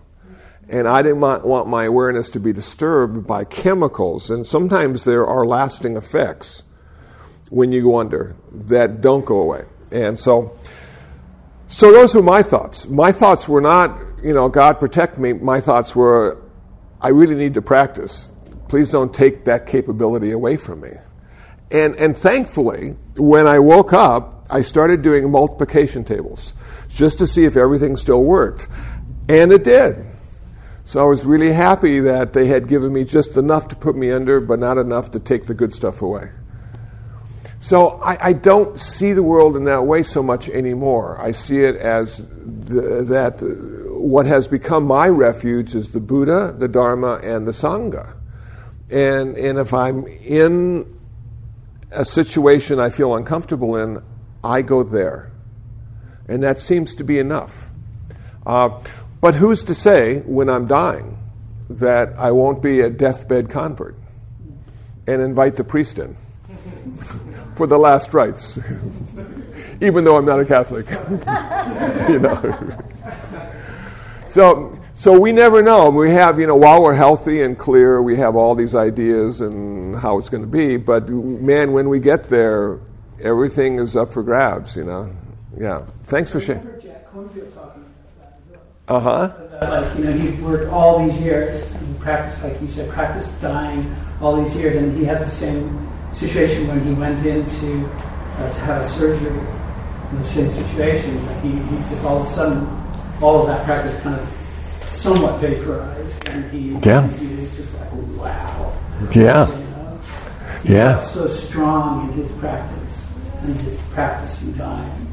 And 0.68 0.86
I 0.86 1.00
didn't 1.00 1.20
want 1.20 1.68
my 1.68 1.84
awareness 1.84 2.28
to 2.30 2.40
be 2.40 2.52
disturbed 2.52 3.26
by 3.26 3.44
chemicals. 3.44 4.28
And 4.28 4.46
sometimes 4.46 5.04
there 5.04 5.26
are 5.26 5.46
lasting 5.46 5.96
effects 5.96 6.64
when 7.50 7.72
you 7.72 7.82
go 7.82 7.98
under 7.98 8.36
that 8.52 9.00
don't 9.00 9.24
go 9.24 9.42
away. 9.42 9.64
And 9.90 10.18
so, 10.18 10.56
so 11.66 11.92
those 11.92 12.14
were 12.14 12.22
my 12.22 12.42
thoughts. 12.42 12.88
My 12.88 13.12
thoughts 13.12 13.48
were 13.48 13.60
not 13.60 13.98
you 14.22 14.34
know, 14.34 14.48
God 14.48 14.80
protect 14.80 15.18
me, 15.18 15.32
my 15.32 15.60
thoughts 15.60 15.94
were, 15.94 16.42
I 17.00 17.08
really 17.08 17.34
need 17.34 17.54
to 17.54 17.62
practice. 17.62 18.32
Please 18.68 18.90
don't 18.90 19.12
take 19.14 19.44
that 19.44 19.66
capability 19.66 20.32
away 20.32 20.56
from 20.56 20.80
me. 20.80 20.92
And, 21.70 21.94
and 21.96 22.16
thankfully, 22.16 22.96
when 23.16 23.46
I 23.46 23.58
woke 23.58 23.92
up, 23.92 24.46
I 24.50 24.62
started 24.62 25.02
doing 25.02 25.30
multiplication 25.30 26.04
tables 26.04 26.54
just 26.88 27.18
to 27.18 27.26
see 27.26 27.44
if 27.44 27.56
everything 27.56 27.96
still 27.96 28.22
worked. 28.22 28.66
And 29.28 29.52
it 29.52 29.64
did. 29.64 30.06
So 30.86 31.00
I 31.00 31.04
was 31.04 31.26
really 31.26 31.52
happy 31.52 32.00
that 32.00 32.32
they 32.32 32.46
had 32.46 32.66
given 32.66 32.94
me 32.94 33.04
just 33.04 33.36
enough 33.36 33.68
to 33.68 33.76
put 33.76 33.94
me 33.94 34.10
under, 34.10 34.40
but 34.40 34.58
not 34.58 34.78
enough 34.78 35.10
to 35.10 35.20
take 35.20 35.44
the 35.44 35.52
good 35.52 35.74
stuff 35.74 36.00
away. 36.00 36.30
So 37.68 38.00
I, 38.02 38.28
I, 38.28 38.32
don't 38.32 38.80
see 38.80 39.12
the 39.12 39.22
world 39.22 39.54
in 39.54 39.64
that 39.64 39.84
way 39.84 40.02
so 40.02 40.22
much 40.22 40.48
anymore. 40.48 41.20
I 41.20 41.32
see 41.32 41.58
it 41.58 41.76
as 41.76 42.26
the, 42.26 43.04
that 43.10 43.42
what 43.90 44.24
has 44.24 44.48
become 44.48 44.84
my 44.84 45.06
refuge 45.08 45.74
is 45.74 45.92
the 45.92 46.00
Buddha, 46.00 46.54
the 46.56 46.66
Dharma, 46.66 47.20
and 47.22 47.46
the 47.46 47.52
Sangha. 47.52 48.14
And, 48.90 49.36
and 49.36 49.58
if 49.58 49.74
I'm 49.74 50.06
in 50.06 50.98
a 51.90 52.06
situation 52.06 52.80
I 52.80 52.88
feel 52.88 53.14
uncomfortable 53.14 53.76
in, 53.76 54.02
I 54.42 54.62
go 54.62 54.82
there. 54.82 55.30
And 56.26 56.42
that 56.42 56.58
seems 56.58 56.94
to 56.94 57.04
be 57.04 57.18
enough. 57.18 57.70
Uh, 58.46 58.82
but 59.20 59.34
who's 59.34 59.62
to 59.64 59.74
say 59.74 60.20
when 60.20 60.48
I'm 60.48 60.64
dying 60.64 61.18
that 61.68 62.18
I 62.18 62.30
won't 62.30 62.62
be 62.62 62.80
a 62.80 62.88
deathbed 62.88 63.50
convert 63.50 63.94
and 65.06 65.20
invite 65.20 65.56
the 65.56 65.64
priest 65.64 65.98
in? 65.98 66.16
for 67.58 67.66
the 67.66 67.76
last 67.76 68.14
rites, 68.14 68.58
even 69.82 70.04
though 70.04 70.16
I'm 70.16 70.24
not 70.24 70.38
a 70.38 70.44
Catholic. 70.44 70.88
you 72.08 72.20
know. 72.20 72.78
so, 74.28 74.78
so 74.92 75.18
we 75.20 75.32
never 75.32 75.60
know. 75.60 75.90
We 75.90 76.12
have, 76.12 76.38
you 76.38 76.46
know, 76.46 76.54
while 76.54 76.80
we're 76.82 76.94
healthy 76.94 77.42
and 77.42 77.58
clear, 77.58 78.00
we 78.00 78.16
have 78.16 78.36
all 78.36 78.54
these 78.54 78.76
ideas 78.76 79.40
and 79.40 79.96
how 79.96 80.18
it's 80.18 80.28
going 80.28 80.44
to 80.44 80.48
be. 80.48 80.76
But 80.76 81.10
man, 81.10 81.72
when 81.72 81.88
we 81.88 81.98
get 81.98 82.24
there, 82.24 82.78
everything 83.20 83.80
is 83.80 83.96
up 83.96 84.12
for 84.12 84.22
grabs. 84.22 84.76
You 84.76 84.84
know. 84.84 85.10
Yeah. 85.58 85.84
Thanks 86.04 86.30
for 86.30 86.38
sharing. 86.38 86.64
Uh 88.86 89.00
huh. 89.00 89.32
Like 89.60 89.98
you 89.98 90.04
know, 90.04 90.12
he 90.12 90.40
worked 90.40 90.70
all 90.70 91.04
these 91.04 91.20
years 91.20 91.70
and 91.72 91.98
practiced, 91.98 92.44
like 92.44 92.60
you 92.62 92.68
said, 92.68 92.88
practiced 92.90 93.42
dying 93.42 93.94
all 94.20 94.42
these 94.42 94.56
years, 94.56 94.80
and 94.80 94.96
he 94.96 95.04
had 95.04 95.20
the 95.20 95.28
same 95.28 95.87
situation 96.12 96.66
when 96.68 96.80
he 96.84 96.92
went 96.94 97.24
in 97.24 97.46
to, 97.46 97.86
uh, 97.86 98.52
to 98.52 98.60
have 98.60 98.82
a 98.82 98.86
surgery 98.86 99.38
in 100.10 100.18
the 100.18 100.26
same 100.26 100.50
situation. 100.50 101.18
He, 101.42 101.50
he 101.50 101.76
just 101.90 102.04
all 102.04 102.20
of 102.20 102.26
a 102.26 102.30
sudden, 102.30 102.66
all 103.20 103.40
of 103.40 103.46
that 103.48 103.64
practice 103.64 104.00
kind 104.00 104.18
of 104.18 104.28
somewhat 104.28 105.40
vaporized, 105.40 106.28
and 106.28 106.50
he, 106.50 106.70
yeah. 106.86 107.06
he 107.08 107.26
was 107.40 107.56
just 107.56 107.74
like, 107.78 107.92
wow. 108.18 108.72
Yeah. 109.12 109.46
You 109.48 109.54
know? 109.54 110.00
He 110.64 110.74
yeah. 110.74 110.98
so 111.00 111.28
strong 111.28 112.10
in 112.12 112.14
his 112.14 112.32
practice. 112.32 113.12
and 113.42 113.58
just 113.60 113.80
practicing 113.90 114.52
dying. 114.54 115.06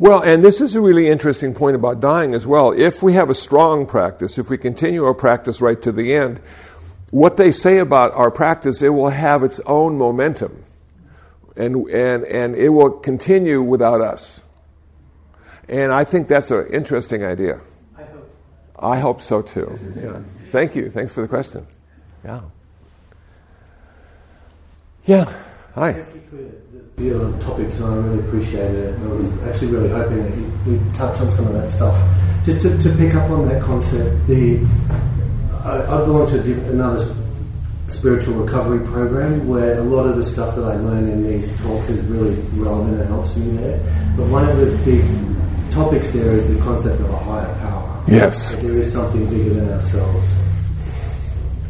Well, 0.00 0.22
and 0.22 0.44
this 0.44 0.60
is 0.60 0.76
a 0.76 0.80
really 0.80 1.08
interesting 1.08 1.54
point 1.54 1.74
about 1.74 1.98
dying 1.98 2.32
as 2.32 2.46
well. 2.46 2.70
If 2.70 3.02
we 3.02 3.14
have 3.14 3.30
a 3.30 3.34
strong 3.34 3.84
practice, 3.84 4.38
if 4.38 4.48
we 4.48 4.56
continue 4.56 5.04
our 5.04 5.14
practice 5.14 5.60
right 5.60 5.80
to 5.82 5.90
the 5.90 6.14
end, 6.14 6.40
what 7.10 7.36
they 7.36 7.52
say 7.52 7.78
about 7.78 8.12
our 8.14 8.30
practice, 8.30 8.82
it 8.82 8.90
will 8.90 9.10
have 9.10 9.42
its 9.42 9.60
own 9.60 9.96
momentum. 9.96 10.64
And, 11.56 11.88
and, 11.88 12.24
and 12.24 12.54
it 12.54 12.68
will 12.68 12.90
continue 12.90 13.62
without 13.62 14.00
us. 14.00 14.42
And 15.68 15.92
I 15.92 16.04
think 16.04 16.28
that's 16.28 16.50
an 16.50 16.68
interesting 16.68 17.24
idea. 17.24 17.60
I 17.96 18.04
hope. 18.04 18.30
I 18.78 18.98
hope 19.00 19.20
so 19.20 19.42
too. 19.42 19.78
Yeah. 19.96 20.20
Thank 20.50 20.76
you. 20.76 20.90
Thanks 20.90 21.12
for 21.12 21.20
the 21.20 21.28
question. 21.28 21.66
Yeah. 22.24 22.40
Yeah. 25.04 25.32
Hi. 25.74 26.04
The 26.96 27.14
other 27.14 27.38
topics, 27.40 27.78
and 27.78 27.86
I 27.86 27.96
really 27.96 28.26
appreciate 28.26 28.74
it. 28.74 28.94
And 28.94 29.04
I 29.10 29.14
was 29.14 29.42
actually 29.44 29.72
really 29.72 29.90
hoping 29.90 30.22
that 30.22 30.36
you, 30.36 30.52
we'd 30.66 30.94
touch 30.94 31.20
on 31.20 31.30
some 31.30 31.46
of 31.46 31.52
that 31.54 31.70
stuff. 31.70 31.96
Just 32.44 32.62
to, 32.62 32.78
to 32.78 32.96
pick 32.96 33.14
up 33.14 33.30
on 33.30 33.46
that 33.48 33.62
concept, 33.62 34.26
the 34.26 34.58
I, 35.68 35.82
I 35.82 36.04
belong 36.06 36.26
to 36.28 36.40
another 36.70 37.14
spiritual 37.88 38.34
recovery 38.34 38.86
program 38.86 39.46
where 39.46 39.78
a 39.78 39.82
lot 39.82 40.06
of 40.06 40.16
the 40.16 40.24
stuff 40.24 40.56
that 40.56 40.64
I 40.64 40.76
learn 40.76 41.08
in 41.08 41.22
these 41.22 41.54
talks 41.60 41.90
is 41.90 42.00
really 42.06 42.36
relevant 42.54 43.00
and 43.00 43.08
helps 43.08 43.36
me 43.36 43.50
there. 43.58 43.78
But 44.16 44.28
one 44.28 44.48
of 44.48 44.56
the 44.56 44.80
big 44.86 45.04
topics 45.70 46.12
there 46.12 46.32
is 46.32 46.54
the 46.54 46.62
concept 46.62 47.00
of 47.00 47.10
a 47.10 47.18
higher 47.18 47.54
power. 47.60 48.04
Yes. 48.08 48.54
There 48.54 48.72
is 48.72 48.90
something 48.90 49.28
bigger 49.28 49.54
than 49.54 49.68
ourselves. 49.70 50.34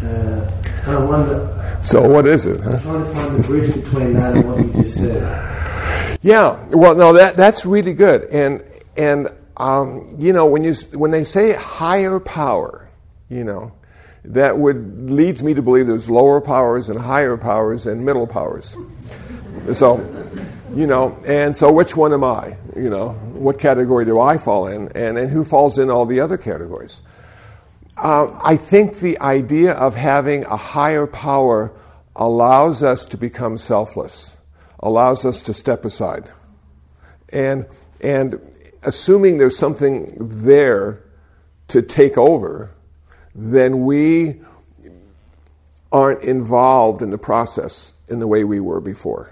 Uh, 0.00 0.48
and 0.84 0.96
I 0.96 1.04
wonder. 1.04 1.78
So, 1.82 2.08
what 2.08 2.24
is 2.26 2.46
it? 2.46 2.60
Huh? 2.60 2.70
I'm 2.70 2.80
trying 2.80 3.04
to 3.04 3.10
find 3.10 3.36
the 3.36 3.42
bridge 3.42 3.74
between 3.74 4.12
that 4.14 4.36
and 4.36 4.48
what 4.48 4.58
you 4.58 4.72
just 4.74 4.96
said. 4.96 6.18
Yeah, 6.22 6.64
well, 6.70 6.94
no, 6.94 7.12
that 7.14 7.36
that's 7.36 7.66
really 7.66 7.94
good, 7.94 8.24
and 8.30 8.62
and 8.96 9.28
um, 9.56 10.16
you 10.18 10.32
know 10.32 10.46
when 10.46 10.62
you 10.62 10.74
when 10.94 11.10
they 11.10 11.24
say 11.24 11.54
higher 11.54 12.20
power, 12.20 12.88
you 13.28 13.44
know, 13.44 13.72
that 14.24 14.58
would 14.58 15.10
leads 15.10 15.42
me 15.42 15.54
to 15.54 15.62
believe 15.62 15.86
there's 15.86 16.10
lower 16.10 16.40
powers 16.40 16.88
and 16.88 16.98
higher 16.98 17.36
powers 17.36 17.86
and 17.86 18.04
middle 18.04 18.26
powers. 18.26 18.76
So, 19.72 19.98
you 20.74 20.86
know, 20.86 21.18
and 21.26 21.56
so 21.56 21.72
which 21.72 21.96
one 21.96 22.12
am 22.12 22.24
I? 22.24 22.56
You 22.76 22.90
know, 22.90 23.10
what 23.32 23.58
category 23.58 24.04
do 24.04 24.20
I 24.20 24.38
fall 24.38 24.66
in, 24.66 24.88
and 24.94 25.18
and 25.18 25.30
who 25.30 25.44
falls 25.44 25.78
in 25.78 25.90
all 25.90 26.06
the 26.06 26.20
other 26.20 26.36
categories? 26.36 27.02
Uh, 27.96 28.38
I 28.42 28.56
think 28.56 28.98
the 29.00 29.18
idea 29.18 29.72
of 29.72 29.96
having 29.96 30.44
a 30.44 30.56
higher 30.56 31.06
power 31.06 31.72
allows 32.14 32.82
us 32.82 33.04
to 33.06 33.16
become 33.16 33.58
selfless, 33.58 34.38
allows 34.80 35.24
us 35.24 35.42
to 35.44 35.54
step 35.54 35.84
aside. 35.84 36.30
And, 37.30 37.66
and 38.00 38.40
assuming 38.82 39.38
there's 39.38 39.58
something 39.58 40.14
there 40.18 41.02
to 41.68 41.82
take 41.82 42.16
over, 42.16 42.70
then 43.38 43.84
we 43.84 44.40
aren't 45.92 46.24
involved 46.24 47.02
in 47.02 47.10
the 47.10 47.18
process 47.18 47.94
in 48.08 48.18
the 48.18 48.26
way 48.26 48.42
we 48.42 48.58
were 48.58 48.80
before. 48.80 49.30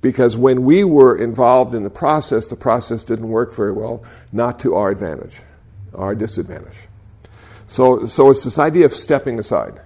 Because 0.00 0.36
when 0.36 0.64
we 0.64 0.82
were 0.82 1.16
involved 1.16 1.74
in 1.74 1.82
the 1.82 1.90
process, 1.90 2.46
the 2.46 2.56
process 2.56 3.04
didn't 3.04 3.28
work 3.28 3.54
very 3.54 3.72
well, 3.72 4.02
not 4.32 4.58
to 4.60 4.74
our 4.74 4.90
advantage, 4.90 5.40
our 5.94 6.14
disadvantage. 6.14 6.88
So, 7.66 8.06
so 8.06 8.30
it's 8.30 8.44
this 8.44 8.58
idea 8.58 8.86
of 8.86 8.94
stepping 8.94 9.38
aside. 9.38 9.80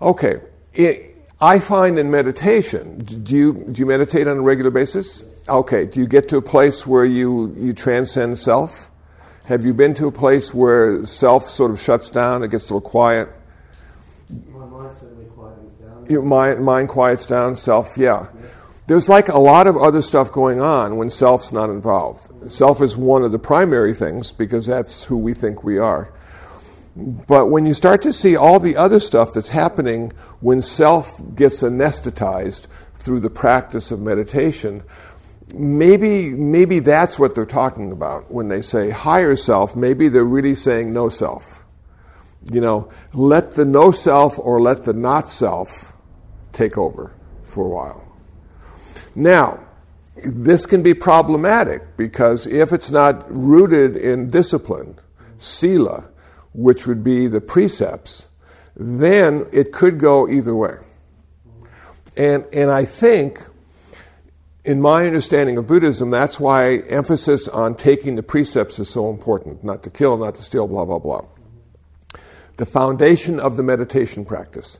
Okay, 0.00 0.40
it, 0.72 1.16
I 1.40 1.58
find 1.58 1.98
in 1.98 2.10
meditation, 2.10 2.98
do 3.04 3.36
you, 3.36 3.52
do 3.52 3.80
you 3.80 3.86
meditate 3.86 4.28
on 4.28 4.38
a 4.38 4.42
regular 4.42 4.70
basis? 4.70 5.24
Okay, 5.48 5.84
do 5.84 5.98
you 5.98 6.06
get 6.06 6.28
to 6.28 6.36
a 6.36 6.42
place 6.42 6.86
where 6.86 7.04
you, 7.04 7.54
you 7.58 7.72
transcend 7.72 8.38
self? 8.38 8.91
Have 9.46 9.64
you 9.64 9.74
been 9.74 9.92
to 9.94 10.06
a 10.06 10.12
place 10.12 10.54
where 10.54 11.04
self 11.04 11.48
sort 11.48 11.72
of 11.72 11.80
shuts 11.80 12.10
down, 12.10 12.44
it 12.44 12.50
gets 12.52 12.70
a 12.70 12.74
little 12.74 12.88
quiet? 12.88 13.28
My 14.30 14.64
mind 14.66 14.94
certainly 14.94 15.24
quietens 15.24 15.84
down. 15.84 16.06
Your 16.08 16.22
mind, 16.22 16.64
mind 16.64 16.88
quiets 16.88 17.26
down, 17.26 17.56
self, 17.56 17.98
yeah. 17.98 18.28
There's 18.86 19.08
like 19.08 19.28
a 19.28 19.38
lot 19.38 19.66
of 19.66 19.76
other 19.76 20.00
stuff 20.00 20.30
going 20.30 20.60
on 20.60 20.96
when 20.96 21.10
self's 21.10 21.52
not 21.52 21.70
involved. 21.70 22.50
Self 22.50 22.80
is 22.80 22.96
one 22.96 23.24
of 23.24 23.32
the 23.32 23.38
primary 23.38 23.94
things 23.94 24.30
because 24.30 24.66
that's 24.66 25.04
who 25.04 25.18
we 25.18 25.34
think 25.34 25.64
we 25.64 25.76
are. 25.76 26.12
But 26.94 27.46
when 27.46 27.66
you 27.66 27.74
start 27.74 28.02
to 28.02 28.12
see 28.12 28.36
all 28.36 28.60
the 28.60 28.76
other 28.76 29.00
stuff 29.00 29.32
that's 29.32 29.48
happening 29.48 30.12
when 30.40 30.62
self 30.62 31.20
gets 31.34 31.62
anesthetized 31.62 32.66
through 32.94 33.20
the 33.20 33.30
practice 33.30 33.90
of 33.90 34.00
meditation, 34.00 34.82
maybe, 35.52 36.30
maybe 36.30 36.78
that's 36.78 37.18
what 37.18 37.34
they're 37.34 37.46
talking 37.46 37.92
about 37.92 38.32
when 38.32 38.48
they 38.48 38.62
say 38.62 38.90
higher 38.90 39.36
self. 39.36 39.76
Maybe 39.76 40.08
they're 40.08 40.24
really 40.24 40.54
saying 40.54 40.92
no 40.92 41.08
self. 41.08 41.64
You 42.50 42.60
know, 42.60 42.90
let 43.12 43.52
the 43.52 43.64
no 43.64 43.92
self 43.92 44.38
or 44.38 44.60
let 44.60 44.84
the 44.84 44.92
not 44.92 45.28
self 45.28 45.92
take 46.52 46.76
over 46.76 47.12
for 47.42 47.66
a 47.66 47.68
while. 47.68 48.04
Now, 49.14 49.60
this 50.16 50.66
can 50.66 50.82
be 50.82 50.94
problematic 50.94 51.96
because 51.96 52.46
if 52.46 52.72
it's 52.72 52.90
not 52.90 53.24
rooted 53.36 53.96
in 53.96 54.30
discipline, 54.30 54.98
sila, 55.38 56.04
which 56.52 56.86
would 56.86 57.02
be 57.02 57.26
the 57.26 57.40
precepts, 57.40 58.26
then 58.76 59.46
it 59.52 59.72
could 59.72 59.98
go 59.98 60.28
either 60.28 60.54
way. 60.54 60.76
And, 62.16 62.44
and 62.52 62.70
I 62.70 62.84
think, 62.84 63.40
in 64.64 64.80
my 64.80 65.06
understanding 65.06 65.58
of 65.58 65.66
Buddhism, 65.66 66.10
that's 66.10 66.38
why 66.38 66.76
emphasis 66.88 67.48
on 67.48 67.74
taking 67.74 68.14
the 68.14 68.22
precepts 68.22 68.78
is 68.78 68.88
so 68.88 69.10
important 69.10 69.64
not 69.64 69.82
to 69.82 69.90
kill, 69.90 70.16
not 70.16 70.36
to 70.36 70.42
steal, 70.42 70.68
blah, 70.68 70.84
blah, 70.84 70.98
blah. 70.98 71.24
The 72.58 72.66
foundation 72.66 73.40
of 73.40 73.56
the 73.56 73.62
meditation 73.62 74.24
practice. 74.24 74.78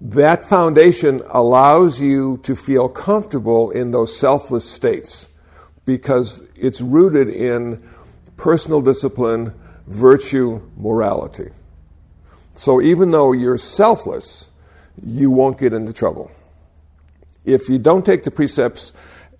That 0.00 0.42
foundation 0.42 1.22
allows 1.28 2.00
you 2.00 2.38
to 2.44 2.56
feel 2.56 2.88
comfortable 2.88 3.70
in 3.70 3.90
those 3.90 4.16
selfless 4.16 4.64
states 4.64 5.28
because 5.84 6.42
it's 6.56 6.80
rooted 6.80 7.28
in 7.28 7.82
personal 8.38 8.80
discipline, 8.80 9.52
virtue, 9.86 10.62
morality. 10.78 11.50
So 12.54 12.80
even 12.80 13.10
though 13.10 13.32
you're 13.32 13.58
selfless, 13.58 14.50
you 15.04 15.30
won't 15.30 15.58
get 15.58 15.74
into 15.74 15.92
trouble. 15.92 16.30
If 17.44 17.68
you 17.68 17.78
don't 17.78 18.04
take 18.04 18.22
the 18.22 18.30
precepts 18.30 18.92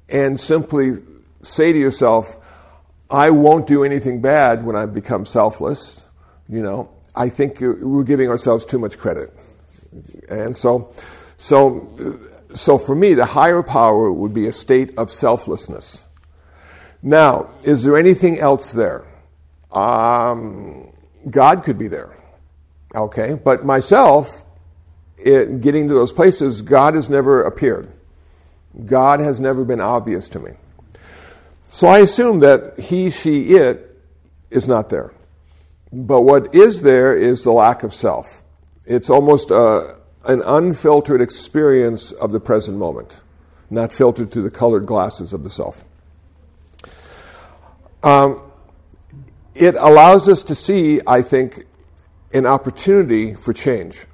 and 0.09 0.39
simply 0.39 0.99
say 1.43 1.73
to 1.73 1.79
yourself, 1.79 2.37
I 3.11 3.31
won't 3.31 3.67
do 3.67 3.85
anything 3.85 4.21
bad 4.21 4.65
when 4.65 4.77
I 4.77 4.87
become 4.87 5.27
selfless, 5.27 6.07
you 6.49 6.63
know, 6.63 6.91
I 7.15 7.29
think 7.29 7.61
we're 7.61 8.05
giving 8.05 8.29
ourselves 8.29 8.65
too 8.65 8.79
much 8.79 8.99
credit. 8.99 9.35
And 10.29 10.57
so, 10.57 10.95
so, 11.39 12.19
so 12.55 12.79
for 12.79 12.95
me, 12.95 13.15
the 13.15 13.25
higher 13.25 13.63
power 13.63 14.13
would 14.13 14.33
be 14.33 14.47
a 14.47 14.53
state 14.53 14.97
of 14.97 15.11
selflessness. 15.11 16.05
Now, 17.03 17.51
is 17.65 17.83
there 17.83 17.97
anything 17.97 18.39
else 18.39 18.73
there? 18.73 19.07
Um, 19.73 20.93
God 21.29 21.65
could 21.65 21.79
be 21.79 21.89
there. 21.89 22.17
Okay, 22.95 23.35
but 23.35 23.65
myself, 23.65 24.45
it, 25.25 25.61
getting 25.61 25.89
to 25.89 25.95
those 25.95 26.13
places, 26.13 26.63
God 26.63 26.95
has 26.95 27.09
never 27.11 27.43
appeared. 27.43 27.91
God 28.87 29.21
has 29.21 29.41
never 29.41 29.65
been 29.65 29.81
obvious 29.81 30.29
to 30.31 30.39
me. 30.39 30.53
So 31.71 31.87
I 31.89 31.99
assume 31.99 32.41
that 32.41 32.79
he, 32.79 33.11
she, 33.11 33.43
it 33.55 34.01
is 34.51 34.67
not 34.67 34.89
there. 34.91 35.13
But 35.93 36.23
what 36.23 36.55
is 36.55 36.83
there 36.83 37.17
is 37.17 37.43
the 37.43 37.53
lack 37.53 37.83
of 37.83 37.95
self. 37.95 38.43
It's 38.87 39.11
almost 39.11 39.51
a, 39.51 39.97
an 40.25 40.43
unfiltered 40.45 41.21
experience 41.21 42.13
of 42.13 42.33
the 42.33 42.41
present 42.41 42.77
moment, 42.77 43.21
not 43.71 43.93
filtered 43.93 44.31
through 44.31 44.43
the 44.43 44.51
colored 44.51 44.87
glasses 44.87 45.33
of 45.33 45.43
the 45.43 45.51
self. 45.51 45.85
Um, 48.03 48.41
it 49.55 49.75
allows 49.77 50.29
us 50.29 50.43
to 50.45 50.55
see, 50.55 51.01
I 51.07 51.23
think, 51.23 51.67
an 52.33 52.47
opportunity 52.47 53.35
for 53.35 53.53
change. 53.53 54.07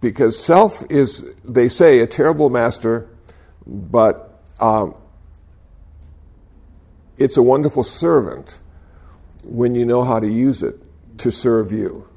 Because 0.00 0.42
self 0.42 0.82
is, 0.90 1.24
they 1.44 1.68
say, 1.68 2.00
a 2.00 2.06
terrible 2.06 2.50
master, 2.50 3.08
but 3.66 4.42
um, 4.58 4.94
it's 7.16 7.36
a 7.36 7.42
wonderful 7.42 7.84
servant 7.84 8.58
when 9.44 9.74
you 9.74 9.84
know 9.84 10.02
how 10.02 10.18
to 10.18 10.30
use 10.30 10.62
it 10.62 10.76
to 11.18 11.30
serve 11.30 11.72
you. 11.72 12.08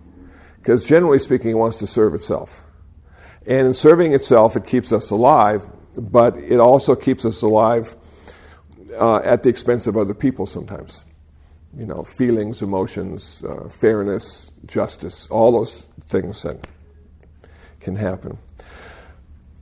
Because 0.58 0.86
generally 0.86 1.20
speaking, 1.20 1.52
it 1.52 1.56
wants 1.56 1.78
to 1.78 1.88
serve 1.88 2.14
itself. 2.14 2.64
And 3.48 3.68
in 3.68 3.74
serving 3.74 4.14
itself, 4.14 4.56
it 4.56 4.66
keeps 4.66 4.92
us 4.92 5.10
alive, 5.12 5.66
but 5.94 6.38
it 6.38 6.60
also 6.60 6.96
keeps 6.96 7.24
us 7.24 7.42
alive 7.42 7.96
uh, 9.00 9.18
at 9.18 9.44
the 9.44 9.50
expense 9.50 9.88
of 9.88 9.96
other 9.96 10.14
people 10.14 10.46
sometimes 10.46 11.06
you 11.78 11.86
know, 11.86 12.04
feelings, 12.04 12.62
emotions, 12.62 13.44
uh, 13.44 13.70
fairness, 13.70 14.52
justice, 14.66 15.28
all 15.28 15.52
those 15.52 15.84
things 16.08 16.42
that 16.44 16.58
can 17.80 17.96
happen. 17.96 18.38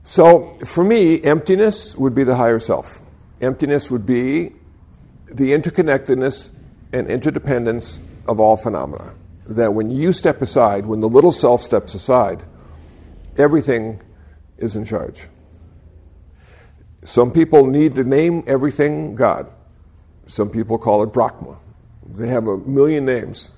So 0.04 0.56
for 0.64 0.82
me, 0.82 1.22
emptiness 1.22 1.94
would 1.96 2.14
be 2.14 2.24
the 2.24 2.34
higher 2.34 2.60
self. 2.60 3.02
Emptiness 3.40 3.90
would 3.90 4.06
be 4.06 4.52
the 5.30 5.52
interconnectedness 5.52 6.50
and 6.92 7.08
interdependence 7.08 8.00
of 8.26 8.40
all 8.40 8.56
phenomena. 8.56 9.14
That 9.46 9.74
when 9.74 9.90
you 9.90 10.12
step 10.12 10.42
aside, 10.42 10.86
when 10.86 11.00
the 11.00 11.08
little 11.08 11.32
self 11.32 11.62
steps 11.62 11.94
aside, 11.94 12.42
everything 13.36 14.00
is 14.56 14.76
in 14.76 14.84
charge. 14.84 15.28
Some 17.04 17.30
people 17.30 17.66
need 17.66 17.94
to 17.94 18.04
name 18.04 18.44
everything 18.46 19.14
God. 19.14 19.50
Some 20.26 20.50
people 20.50 20.78
call 20.78 21.02
it 21.02 21.12
Brahma. 21.12 21.58
They 22.14 22.28
have 22.28 22.48
a 22.48 22.56
million 22.58 23.04
names, 23.04 23.50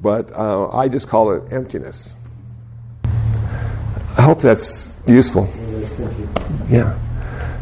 but 0.00 0.30
uh, 0.32 0.68
I 0.70 0.88
just 0.88 1.08
call 1.08 1.32
it 1.32 1.52
emptiness. 1.52 2.14
I 4.16 4.22
hope 4.22 4.40
that's 4.40 4.96
useful. 5.06 5.44
Yes, 5.46 5.96
thank 5.98 6.18
you. 6.18 6.28
Yeah. 6.68 6.98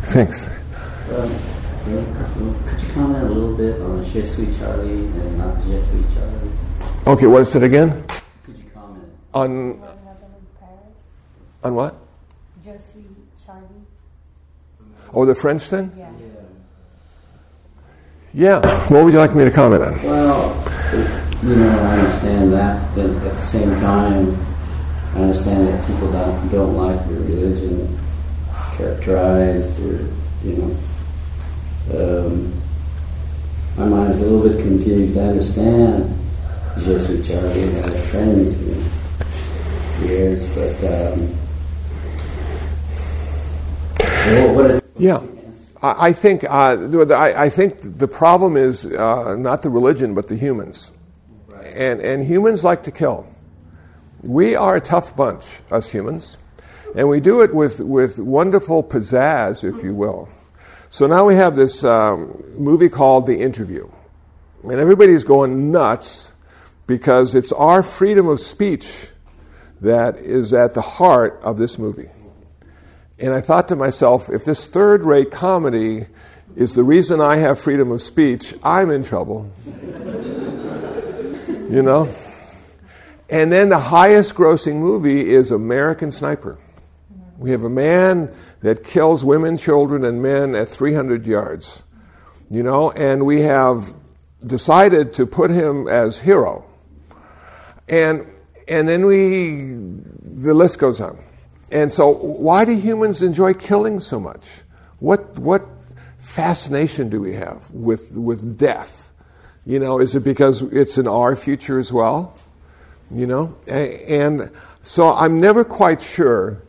Thanks. 0.02 0.48
Um, 0.48 1.30
could 1.84 2.80
you 2.82 2.92
comment 2.94 3.24
a 3.24 3.28
little 3.28 3.56
bit 3.56 3.80
on 3.80 4.04
Je 4.04 4.22
suis 4.22 4.46
Charlie 4.58 5.06
and 5.06 5.38
not 5.38 5.56
Je 5.64 5.82
suis 5.82 6.04
Charlie? 6.14 6.50
Okay, 7.06 7.26
what 7.26 7.42
is 7.42 7.54
it 7.56 7.62
again? 7.62 8.04
Could 8.44 8.56
you 8.58 8.64
comment? 8.74 9.04
On 9.34 9.80
What 9.80 9.88
happened 10.04 10.34
in 10.38 10.46
Paris? 10.60 11.64
on 11.64 11.74
what? 11.74 11.94
Josie, 12.64 13.04
Charlie? 13.44 13.66
Oh, 15.14 15.24
the 15.24 15.34
French 15.34 15.62
thing? 15.62 15.90
Yeah. 15.96 16.10
Yeah. 18.34 18.60
What 18.90 19.04
would 19.04 19.12
you 19.12 19.18
like 19.18 19.34
me 19.34 19.44
to 19.44 19.50
comment 19.50 19.82
on? 19.82 19.94
Well, 20.02 20.54
you 21.42 21.56
know, 21.56 21.68
I 21.68 21.98
understand 21.98 22.52
that, 22.52 22.94
but 22.94 23.06
at 23.10 23.34
the 23.34 23.40
same 23.40 23.70
time, 23.80 24.36
I 25.14 25.20
understand 25.20 25.68
that 25.68 25.86
people 25.86 26.10
don't, 26.10 26.48
don't 26.50 26.76
like 26.76 26.98
your 27.10 27.20
religion 27.20 27.98
characterized 28.76 29.78
or, 29.80 30.08
you 30.42 30.56
know. 30.56 30.76
Um, 31.92 32.52
my 33.76 33.86
mind 33.86 34.12
is 34.12 34.20
a 34.22 34.26
little 34.26 34.48
bit 34.48 34.60
confused. 34.62 35.18
I 35.18 35.22
understand 35.22 36.18
Je 36.78 36.98
suis 36.98 37.26
Charlie 37.26 37.62
and 37.64 37.74
have 37.84 38.04
friends 38.06 38.62
in 38.62 40.08
years, 40.08 40.54
but 40.54 40.84
um, 41.12 41.28
well, 44.00 44.54
what 44.54 44.70
is 44.70 44.82
Yeah. 44.96 45.20
I 45.82 46.12
think 46.12 46.44
uh, 46.48 46.76
the- 46.76 47.14
I 47.14 47.44
I 47.44 47.48
think 47.50 47.98
the 47.98 48.06
problem 48.06 48.56
is 48.56 48.86
uh, 48.86 49.34
not 49.36 49.62
the 49.62 49.68
religion, 49.68 50.14
but 50.14 50.28
the 50.28 50.36
humans, 50.36 50.92
and 51.74 52.00
and 52.00 52.24
humans 52.24 52.62
like 52.62 52.84
to 52.84 52.92
kill. 52.92 53.26
We 54.22 54.54
are 54.54 54.76
a 54.76 54.80
tough 54.80 55.16
bunch, 55.16 55.60
us 55.70 55.90
humans, 55.90 56.38
and 56.94 57.08
we 57.08 57.18
do 57.18 57.40
it 57.40 57.52
with 57.52 57.80
with 57.80 58.20
wonderful 58.20 58.84
pizzazz, 58.84 59.64
if 59.64 59.82
you 59.82 59.94
will. 59.94 60.28
So 60.90 61.06
now 61.08 61.26
we 61.26 61.34
have 61.34 61.56
this 61.56 61.82
um, 61.82 62.40
movie 62.56 62.88
called 62.88 63.26
The 63.26 63.40
Interview, 63.40 63.90
and 64.62 64.72
everybody's 64.74 65.24
going 65.24 65.72
nuts 65.72 66.32
because 66.86 67.34
it's 67.34 67.50
our 67.50 67.82
freedom 67.82 68.28
of 68.28 68.40
speech 68.40 69.08
that 69.80 70.18
is 70.18 70.52
at 70.54 70.74
the 70.74 70.82
heart 70.82 71.40
of 71.42 71.58
this 71.58 71.78
movie. 71.78 72.10
And 73.18 73.34
I 73.34 73.40
thought 73.40 73.68
to 73.68 73.76
myself, 73.76 74.28
if 74.30 74.44
this 74.44 74.66
third 74.68 75.04
rate 75.04 75.30
comedy 75.30 76.06
is 76.54 76.74
the 76.74 76.84
reason 76.84 77.20
I 77.20 77.36
have 77.36 77.58
freedom 77.58 77.90
of 77.90 78.02
speech, 78.02 78.54
I'm 78.62 78.90
in 78.90 79.02
trouble. 79.02 79.50
you 81.70 81.82
know? 81.82 82.08
And 83.32 83.50
then 83.50 83.70
the 83.70 83.78
highest 83.78 84.34
grossing 84.34 84.76
movie 84.76 85.30
is 85.30 85.50
American 85.50 86.12
Sniper. 86.12 86.58
We 87.38 87.50
have 87.52 87.64
a 87.64 87.70
man 87.70 88.32
that 88.60 88.84
kills 88.84 89.24
women, 89.24 89.56
children, 89.56 90.04
and 90.04 90.22
men 90.22 90.54
at 90.54 90.68
300 90.68 91.26
yards. 91.26 91.82
You 92.50 92.62
know, 92.62 92.90
and 92.90 93.24
we 93.24 93.40
have 93.40 93.94
decided 94.44 95.14
to 95.14 95.24
put 95.24 95.50
him 95.50 95.88
as 95.88 96.18
hero. 96.18 96.66
And 97.88 98.26
and 98.68 98.86
then 98.86 99.06
we 99.06 99.74
the 100.20 100.52
list 100.52 100.78
goes 100.78 101.00
on. 101.00 101.18
And 101.70 101.90
so 101.90 102.10
why 102.10 102.66
do 102.66 102.72
humans 102.74 103.22
enjoy 103.22 103.54
killing 103.54 103.98
so 103.98 104.20
much? 104.20 104.46
What 104.98 105.38
what 105.38 105.66
fascination 106.18 107.08
do 107.08 107.18
we 107.22 107.32
have 107.32 107.70
with 107.70 108.12
with 108.12 108.58
death? 108.58 109.10
You 109.64 109.78
know, 109.78 110.00
is 110.00 110.14
it 110.14 110.22
because 110.22 110.60
it's 110.60 110.98
in 110.98 111.08
our 111.08 111.34
future 111.34 111.78
as 111.78 111.90
well? 111.90 112.36
You 113.12 113.26
know? 113.26 113.56
And 113.66 114.50
so 114.82 115.12
I'm 115.12 115.40
never 115.40 115.64
quite 115.64 116.02
sure 116.02 116.62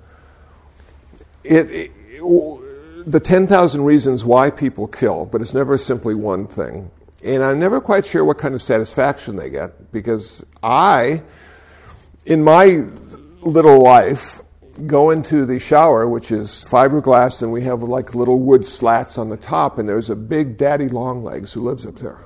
it, 1.43 1.69
it 1.71 1.91
the 3.05 3.19
10,000 3.19 3.83
reasons 3.83 4.23
why 4.23 4.49
people 4.49 4.87
kill, 4.87 5.25
but 5.25 5.41
it's 5.41 5.53
never 5.53 5.77
simply 5.77 6.15
one 6.15 6.47
thing. 6.47 6.89
And 7.23 7.43
I'm 7.43 7.59
never 7.59 7.79
quite 7.81 8.05
sure 8.05 8.23
what 8.23 8.37
kind 8.37 8.53
of 8.53 8.61
satisfaction 8.61 9.35
they 9.35 9.49
get 9.49 9.91
because 9.91 10.45
I, 10.61 11.23
in 12.25 12.43
my 12.43 12.85
little 13.41 13.81
life, 13.81 14.41
go 14.85 15.11
into 15.11 15.45
the 15.45 15.59
shower, 15.59 16.07
which 16.07 16.31
is 16.31 16.65
fiberglass, 16.67 17.41
and 17.41 17.51
we 17.51 17.61
have 17.63 17.83
like 17.83 18.15
little 18.15 18.39
wood 18.39 18.65
slats 18.65 19.17
on 19.17 19.29
the 19.29 19.37
top, 19.37 19.77
and 19.77 19.87
there's 19.87 20.09
a 20.09 20.15
big 20.15 20.57
daddy 20.57 20.87
longlegs 20.87 21.53
who 21.53 21.61
lives 21.61 21.85
up 21.85 21.95
there. 21.95 22.19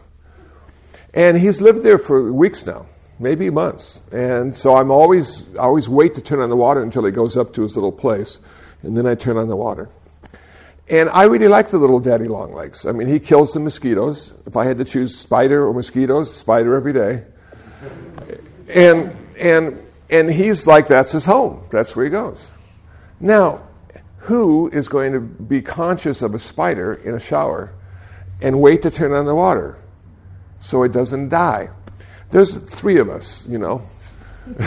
And 1.13 1.37
he's 1.37 1.61
lived 1.61 1.83
there 1.83 1.97
for 1.97 2.31
weeks 2.31 2.65
now, 2.65 2.85
maybe 3.19 3.49
months. 3.49 4.01
And 4.11 4.55
so 4.55 4.77
I'm 4.77 4.91
always, 4.91 5.47
I 5.55 5.63
always 5.63 5.89
wait 5.89 6.15
to 6.15 6.21
turn 6.21 6.39
on 6.39 6.49
the 6.49 6.55
water 6.55 6.81
until 6.81 7.05
he 7.05 7.11
goes 7.11 7.37
up 7.37 7.53
to 7.53 7.63
his 7.63 7.75
little 7.75 7.91
place, 7.91 8.39
and 8.83 8.95
then 8.95 9.05
I 9.05 9.15
turn 9.15 9.37
on 9.37 9.47
the 9.47 9.55
water. 9.55 9.89
And 10.89 11.09
I 11.09 11.23
really 11.23 11.49
like 11.49 11.69
the 11.69 11.77
little 11.77 11.99
daddy 11.99 12.25
longlegs. 12.25 12.85
I 12.85 12.93
mean, 12.93 13.07
he 13.07 13.19
kills 13.19 13.53
the 13.53 13.59
mosquitoes. 13.59 14.33
If 14.45 14.55
I 14.55 14.65
had 14.65 14.77
to 14.77 14.85
choose 14.85 15.17
spider 15.17 15.67
or 15.67 15.73
mosquitoes, 15.73 16.33
spider 16.33 16.75
every 16.75 16.93
day. 16.93 17.25
And, 18.73 19.15
and, 19.37 19.83
and 20.09 20.31
he's 20.31 20.65
like, 20.65 20.87
that's 20.87 21.11
his 21.11 21.25
home. 21.25 21.65
That's 21.71 21.95
where 21.95 22.05
he 22.05 22.11
goes. 22.11 22.49
Now, 23.19 23.63
who 24.19 24.69
is 24.69 24.87
going 24.87 25.11
to 25.13 25.19
be 25.19 25.61
conscious 25.61 26.21
of 26.21 26.33
a 26.33 26.39
spider 26.39 26.93
in 26.93 27.15
a 27.15 27.19
shower 27.19 27.73
and 28.41 28.61
wait 28.61 28.81
to 28.83 28.91
turn 28.91 29.11
on 29.11 29.25
the 29.25 29.35
water 29.35 29.77
so 30.59 30.83
it 30.83 30.93
doesn't 30.93 31.29
die? 31.29 31.69
There's 32.29 32.57
three 32.57 32.97
of 32.97 33.09
us, 33.09 33.45
you 33.47 33.57
know. 33.57 33.81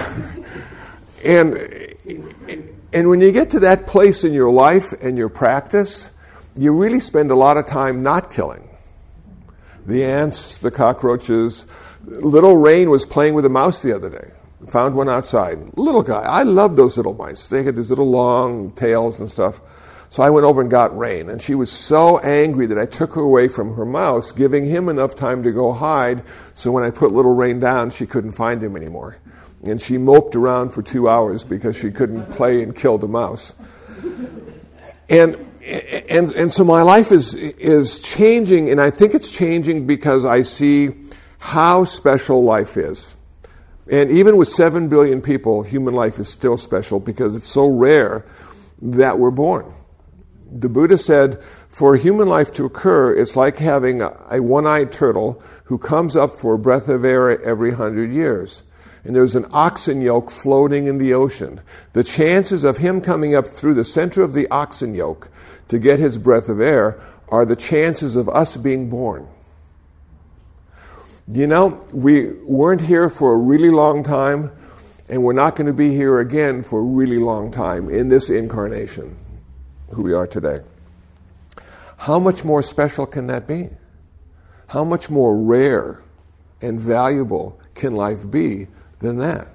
and, 1.25 1.57
and 2.93 3.09
when 3.09 3.21
you 3.21 3.33
get 3.33 3.51
to 3.51 3.61
that 3.61 3.87
place 3.87 4.25
in 4.25 4.33
your 4.33 4.51
life 4.51 4.93
and 5.01 5.19
your 5.19 5.29
practice, 5.29 6.13
you 6.57 6.73
really 6.73 7.01
spend 7.01 7.31
a 7.31 7.35
lot 7.35 7.57
of 7.57 7.67
time 7.67 8.03
not 8.03 8.31
killing. 8.31 8.69
The 9.87 10.05
ants, 10.05 10.61
the 10.61 10.71
cockroaches. 10.71 11.67
Little 12.05 12.57
Rain 12.57 12.91
was 12.91 13.05
playing 13.05 13.35
with 13.35 13.45
a 13.45 13.51
mouse 13.51 13.83
the 13.83 13.95
other 13.95 14.11
day. 14.11 14.31
Found 14.69 14.95
one 14.95 15.09
outside. 15.09 15.59
Little 15.77 16.03
guy. 16.03 16.21
I 16.21 16.43
love 16.43 16.77
those 16.77 16.97
little 16.97 17.15
mice. 17.15 17.49
They 17.49 17.63
get 17.63 17.77
these 17.77 17.91
little 17.91 18.11
long 18.11 18.71
tails 18.73 19.21
and 19.21 19.31
stuff. 19.31 19.61
So 20.11 20.25
I 20.25 20.31
went 20.31 20.45
over 20.45 20.61
and 20.61 20.69
got 20.69 20.97
Rain, 20.99 21.31
and 21.31 21.41
she 21.41 21.55
was 21.55 21.71
so 21.71 22.19
angry 22.19 22.67
that 22.67 22.79
I 22.79 22.85
took 22.85 23.15
her 23.15 23.21
away 23.21 23.47
from 23.47 23.77
her 23.77 23.87
mouse, 23.87 24.33
giving 24.33 24.67
him 24.67 24.89
enough 24.89 25.15
time 25.15 25.45
to 25.45 25.53
go 25.53 25.73
hide. 25.73 26.25
So 26.55 26.73
when 26.73 26.83
I 26.83 26.91
put 26.91 27.13
Little 27.13 27.35
Rain 27.35 27.61
down, 27.61 27.91
she 27.91 28.07
couldn't 28.07 28.33
find 28.33 28.61
him 28.61 28.77
anymore. 28.77 29.19
And 29.63 29.81
she 29.81 29.99
moped 29.99 30.35
around 30.35 30.71
for 30.71 30.83
two 30.83 31.09
hours 31.09 31.45
because 31.45 31.77
she 31.77 31.93
couldn't 31.93 32.29
play 32.33 32.61
and 32.61 32.75
kill 32.75 32.99
the 32.99 33.07
mouse. 33.07 33.55
And 35.09 35.47
and 35.65 36.33
and 36.33 36.51
so 36.51 36.65
my 36.65 36.83
life 36.83 37.13
is 37.13 37.35
is 37.35 38.01
changing, 38.01 38.69
and 38.69 38.81
I 38.81 38.91
think 38.91 39.15
it's 39.15 39.33
changing 39.33 39.87
because 39.87 40.25
I 40.25 40.43
see 40.43 40.91
how 41.39 41.85
special 41.85 42.43
life 42.43 42.77
is. 42.77 43.15
And 43.89 44.11
even 44.11 44.37
with 44.37 44.49
seven 44.49 44.89
billion 44.89 45.23
people, 45.23 45.63
human 45.63 45.95
life 45.95 46.19
is 46.19 46.29
still 46.29 46.57
special 46.57 46.99
because 46.99 47.37
it's 47.37 47.49
so 47.49 47.69
rare 47.69 48.25
that 48.83 49.17
we're 49.17 49.31
born. 49.31 49.73
The 50.53 50.69
Buddha 50.69 50.99
said, 50.99 51.41
for 51.69 51.95
human 51.97 52.29
life 52.29 52.53
to 52.53 52.65
occur, 52.65 53.15
it's 53.15 53.37
like 53.37 53.59
having 53.59 54.03
a, 54.03 54.17
a 54.31 54.43
one 54.43 54.67
eyed 54.67 54.93
turtle 54.93 55.43
who 55.65 55.79
comes 55.79 56.17
up 56.17 56.33
for 56.33 56.55
a 56.55 56.59
breath 56.59 56.89
of 56.89 57.05
air 57.05 57.41
every 57.43 57.73
hundred 57.73 58.13
years. 58.13 58.65
And 59.05 59.17
there's 59.17 59.37
an 59.37 59.47
oxen 59.53 60.03
yoke 60.03 60.31
floating 60.31 60.87
in 60.87 60.99
the 60.99 61.15
ocean. 61.15 61.61
The 61.93 62.05
chances 62.05 62.65
of 62.65 62.79
him 62.79 63.01
coming 63.01 63.35
up 63.35 63.47
through 63.47 63.75
the 63.75 63.85
center 63.85 64.23
of 64.23 64.33
the 64.33 64.49
oxen 64.49 64.95
yoke 64.95 65.31
to 65.69 65.79
get 65.79 65.99
his 65.99 66.19
breath 66.19 66.49
of 66.49 66.61
air 66.61 67.01
are 67.29 67.45
the 67.45 67.57
chances 67.57 68.17
of 68.17 68.29
us 68.29 68.57
being 68.57 68.91
born. 68.91 69.29
You 71.29 71.47
know, 71.47 71.85
we 71.93 72.33
weren't 72.43 72.83
here 72.83 73.09
for 73.09 73.33
a 73.33 73.39
really 73.39 73.71
long 73.71 74.03
time, 74.03 74.51
and 75.09 75.23
we're 75.23 75.33
not 75.33 75.55
going 75.55 75.69
to 75.69 75.73
be 75.73 75.95
here 75.95 76.19
again 76.19 76.65
for 76.65 76.81
a 76.81 76.83
really 76.83 77.19
long 77.19 77.53
time 77.53 77.89
in 77.89 78.09
this 78.09 78.29
incarnation, 78.29 79.17
who 79.93 80.03
we 80.03 80.13
are 80.13 80.27
today. 80.27 80.61
How 81.99 82.19
much 82.19 82.45
more 82.45 82.63
special 82.63 83.07
can 83.07 83.27
that 83.27 83.47
be? 83.47 83.69
How 84.69 84.85
much 84.85 85.11
more 85.11 85.37
rare 85.37 86.03
and 86.63 86.81
valuable 86.81 87.61
can 87.75 87.93
life 87.93 88.31
be 88.31 88.69
than 89.01 89.19
that? 89.19 89.49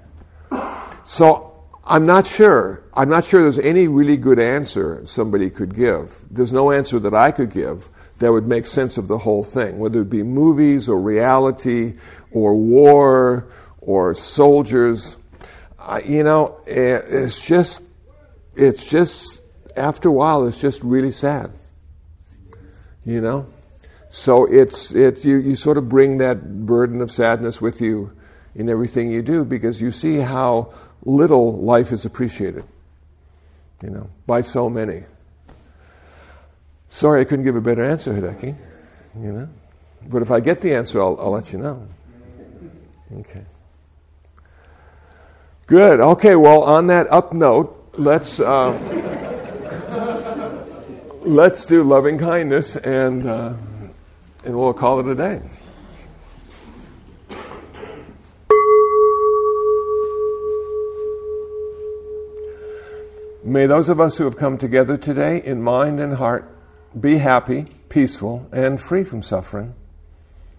So 1.04 1.64
I'm 1.84 2.06
not 2.06 2.28
sure. 2.28 2.84
I'm 2.94 3.10
not 3.10 3.26
sure 3.26 3.42
there's 3.42 3.60
any 3.60 3.88
really 3.88 4.18
good 4.18 4.40
answer 4.40 5.02
somebody 5.06 5.50
could 5.50 5.76
give. 5.76 6.26
There's 6.30 6.52
no 6.52 6.72
answer 6.72 7.00
that 7.00 7.14
I 7.14 7.32
could 7.32 7.52
give 7.52 7.90
that 8.20 8.32
would 8.32 8.48
make 8.48 8.66
sense 8.66 8.98
of 8.98 9.08
the 9.08 9.20
whole 9.20 9.44
thing, 9.44 9.78
whether 9.78 10.02
it 10.02 10.10
be 10.10 10.24
movies 10.24 10.88
or 10.88 11.00
reality 11.00 11.96
or 12.32 12.56
war 12.56 13.48
or 13.82 14.14
soldiers. 14.14 15.18
You 16.06 16.24
know, 16.24 16.60
it's 16.66 17.46
just, 17.46 17.84
it's 18.56 18.90
just, 18.90 19.35
after 19.76 20.10
a 20.10 20.12
while, 20.12 20.46
it's 20.48 20.60
just 20.60 20.84
really 20.84 21.12
sad. 21.12 21.52
You 23.04 23.22
know? 23.22 23.48
So 24.10 24.46
it's, 24.46 24.94
it's 24.94 25.26
you, 25.26 25.38
you 25.38 25.56
sort 25.56 25.78
of 25.78 25.90
bring 25.90 26.18
that 26.20 26.66
burden 26.66 27.02
of 27.02 27.12
sadness 27.12 27.60
with 27.60 27.82
you 27.82 28.12
in 28.56 28.70
everything 28.70 29.12
you 29.12 29.22
do 29.22 29.44
because 29.44 29.82
you 29.82 29.92
see 29.92 30.18
how 30.18 30.74
little 31.04 31.60
life 31.60 31.92
is 31.92 32.06
appreciated, 32.06 32.64
you 33.84 33.90
know, 33.90 34.10
by 34.26 34.42
so 34.42 34.70
many. 34.70 35.04
Sorry 36.88 37.22
I 37.22 37.26
couldn't 37.26 37.44
give 37.44 37.58
a 37.58 37.62
better 37.62 37.84
answer, 37.84 38.14
Hideki, 38.14 38.56
you 39.20 39.32
know. 39.34 39.50
But 40.08 40.22
if 40.22 40.32
I 40.32 40.40
get 40.40 40.62
the 40.62 40.74
answer, 40.74 41.02
I'll, 41.02 41.20
I'll 41.20 41.32
let 41.32 41.52
you 41.52 41.60
know. 41.60 41.86
Okay. 43.20 43.44
Good. 45.68 46.00
Okay, 46.00 46.36
well, 46.36 46.64
on 46.64 46.88
that 46.88 47.12
up 47.12 47.34
note, 47.34 47.90
let's, 47.98 48.40
uh, 48.40 48.72
let's 51.26 51.66
do 51.66 51.84
loving 51.84 52.20
kindness 52.20 52.76
and, 52.78 53.26
uh, 53.26 53.54
and 54.44 54.56
we'll 54.56 54.74
call 54.74 55.00
it 55.00 55.08
a 55.08 55.16
day. 55.16 55.42
May 63.44 63.66
those 63.68 63.90
of 63.90 64.00
us 64.00 64.18
who 64.18 64.24
have 64.26 64.38
come 64.38 64.58
together 64.58 64.98
today 64.98 65.42
in 65.42 65.62
mind 65.62 66.00
and 66.00 66.16
heart 66.16 66.50
be 67.00 67.18
happy, 67.18 67.66
peaceful, 67.90 68.48
and 68.52 68.82
free 68.82 69.04
from 69.04 69.22
suffering. 69.22 69.76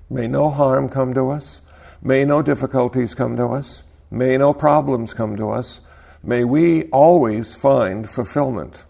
May 0.09 0.29
no 0.29 0.51
harm 0.51 0.89
come 0.89 1.15
to 1.15 1.31
us. 1.31 1.63
May 2.01 2.25
no 2.25 2.43
difficulties 2.43 3.15
come 3.15 3.37
to 3.37 3.47
us. 3.47 3.83
May 4.11 4.37
no 4.37 4.53
problems 4.53 5.15
come 5.15 5.37
to 5.37 5.51
us. 5.51 5.81
May 6.23 6.45
we 6.45 6.85
always 6.91 7.55
find 7.55 8.09
fulfillment. 8.09 8.85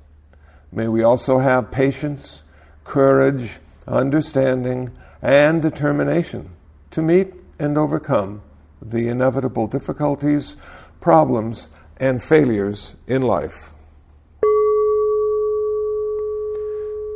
May 0.73 0.89
we 0.89 1.03
also 1.03 1.39
have 1.39 1.71
patience, 1.71 2.43
courage, 2.85 3.59
understanding, 3.87 4.91
and 5.23 5.63
determination 5.63 6.51
to 6.91 7.03
meet 7.03 7.33
and 7.59 7.79
overcome 7.79 8.43
the 8.83 9.09
inevitable 9.09 9.67
difficulties, 9.67 10.57
problems, 11.01 11.69
and 11.99 12.23
failures 12.23 12.95
in 13.07 13.23
life. 13.23 13.73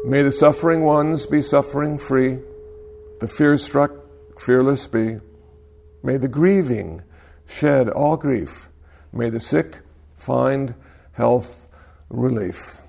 May 0.04 0.22
the 0.22 0.32
suffering 0.32 0.82
ones 0.82 1.26
be 1.26 1.42
suffering 1.42 1.98
free, 1.98 2.38
the 3.20 3.28
fear 3.28 3.58
struck 3.58 3.92
fearless 4.38 4.86
be. 4.86 5.18
May 6.02 6.16
the 6.16 6.28
grieving 6.28 7.02
shed 7.46 7.90
all 7.90 8.16
grief. 8.16 8.70
May 9.12 9.28
the 9.28 9.40
sick 9.40 9.78
find 10.16 10.74
health 11.12 11.68
relief. 12.08 12.80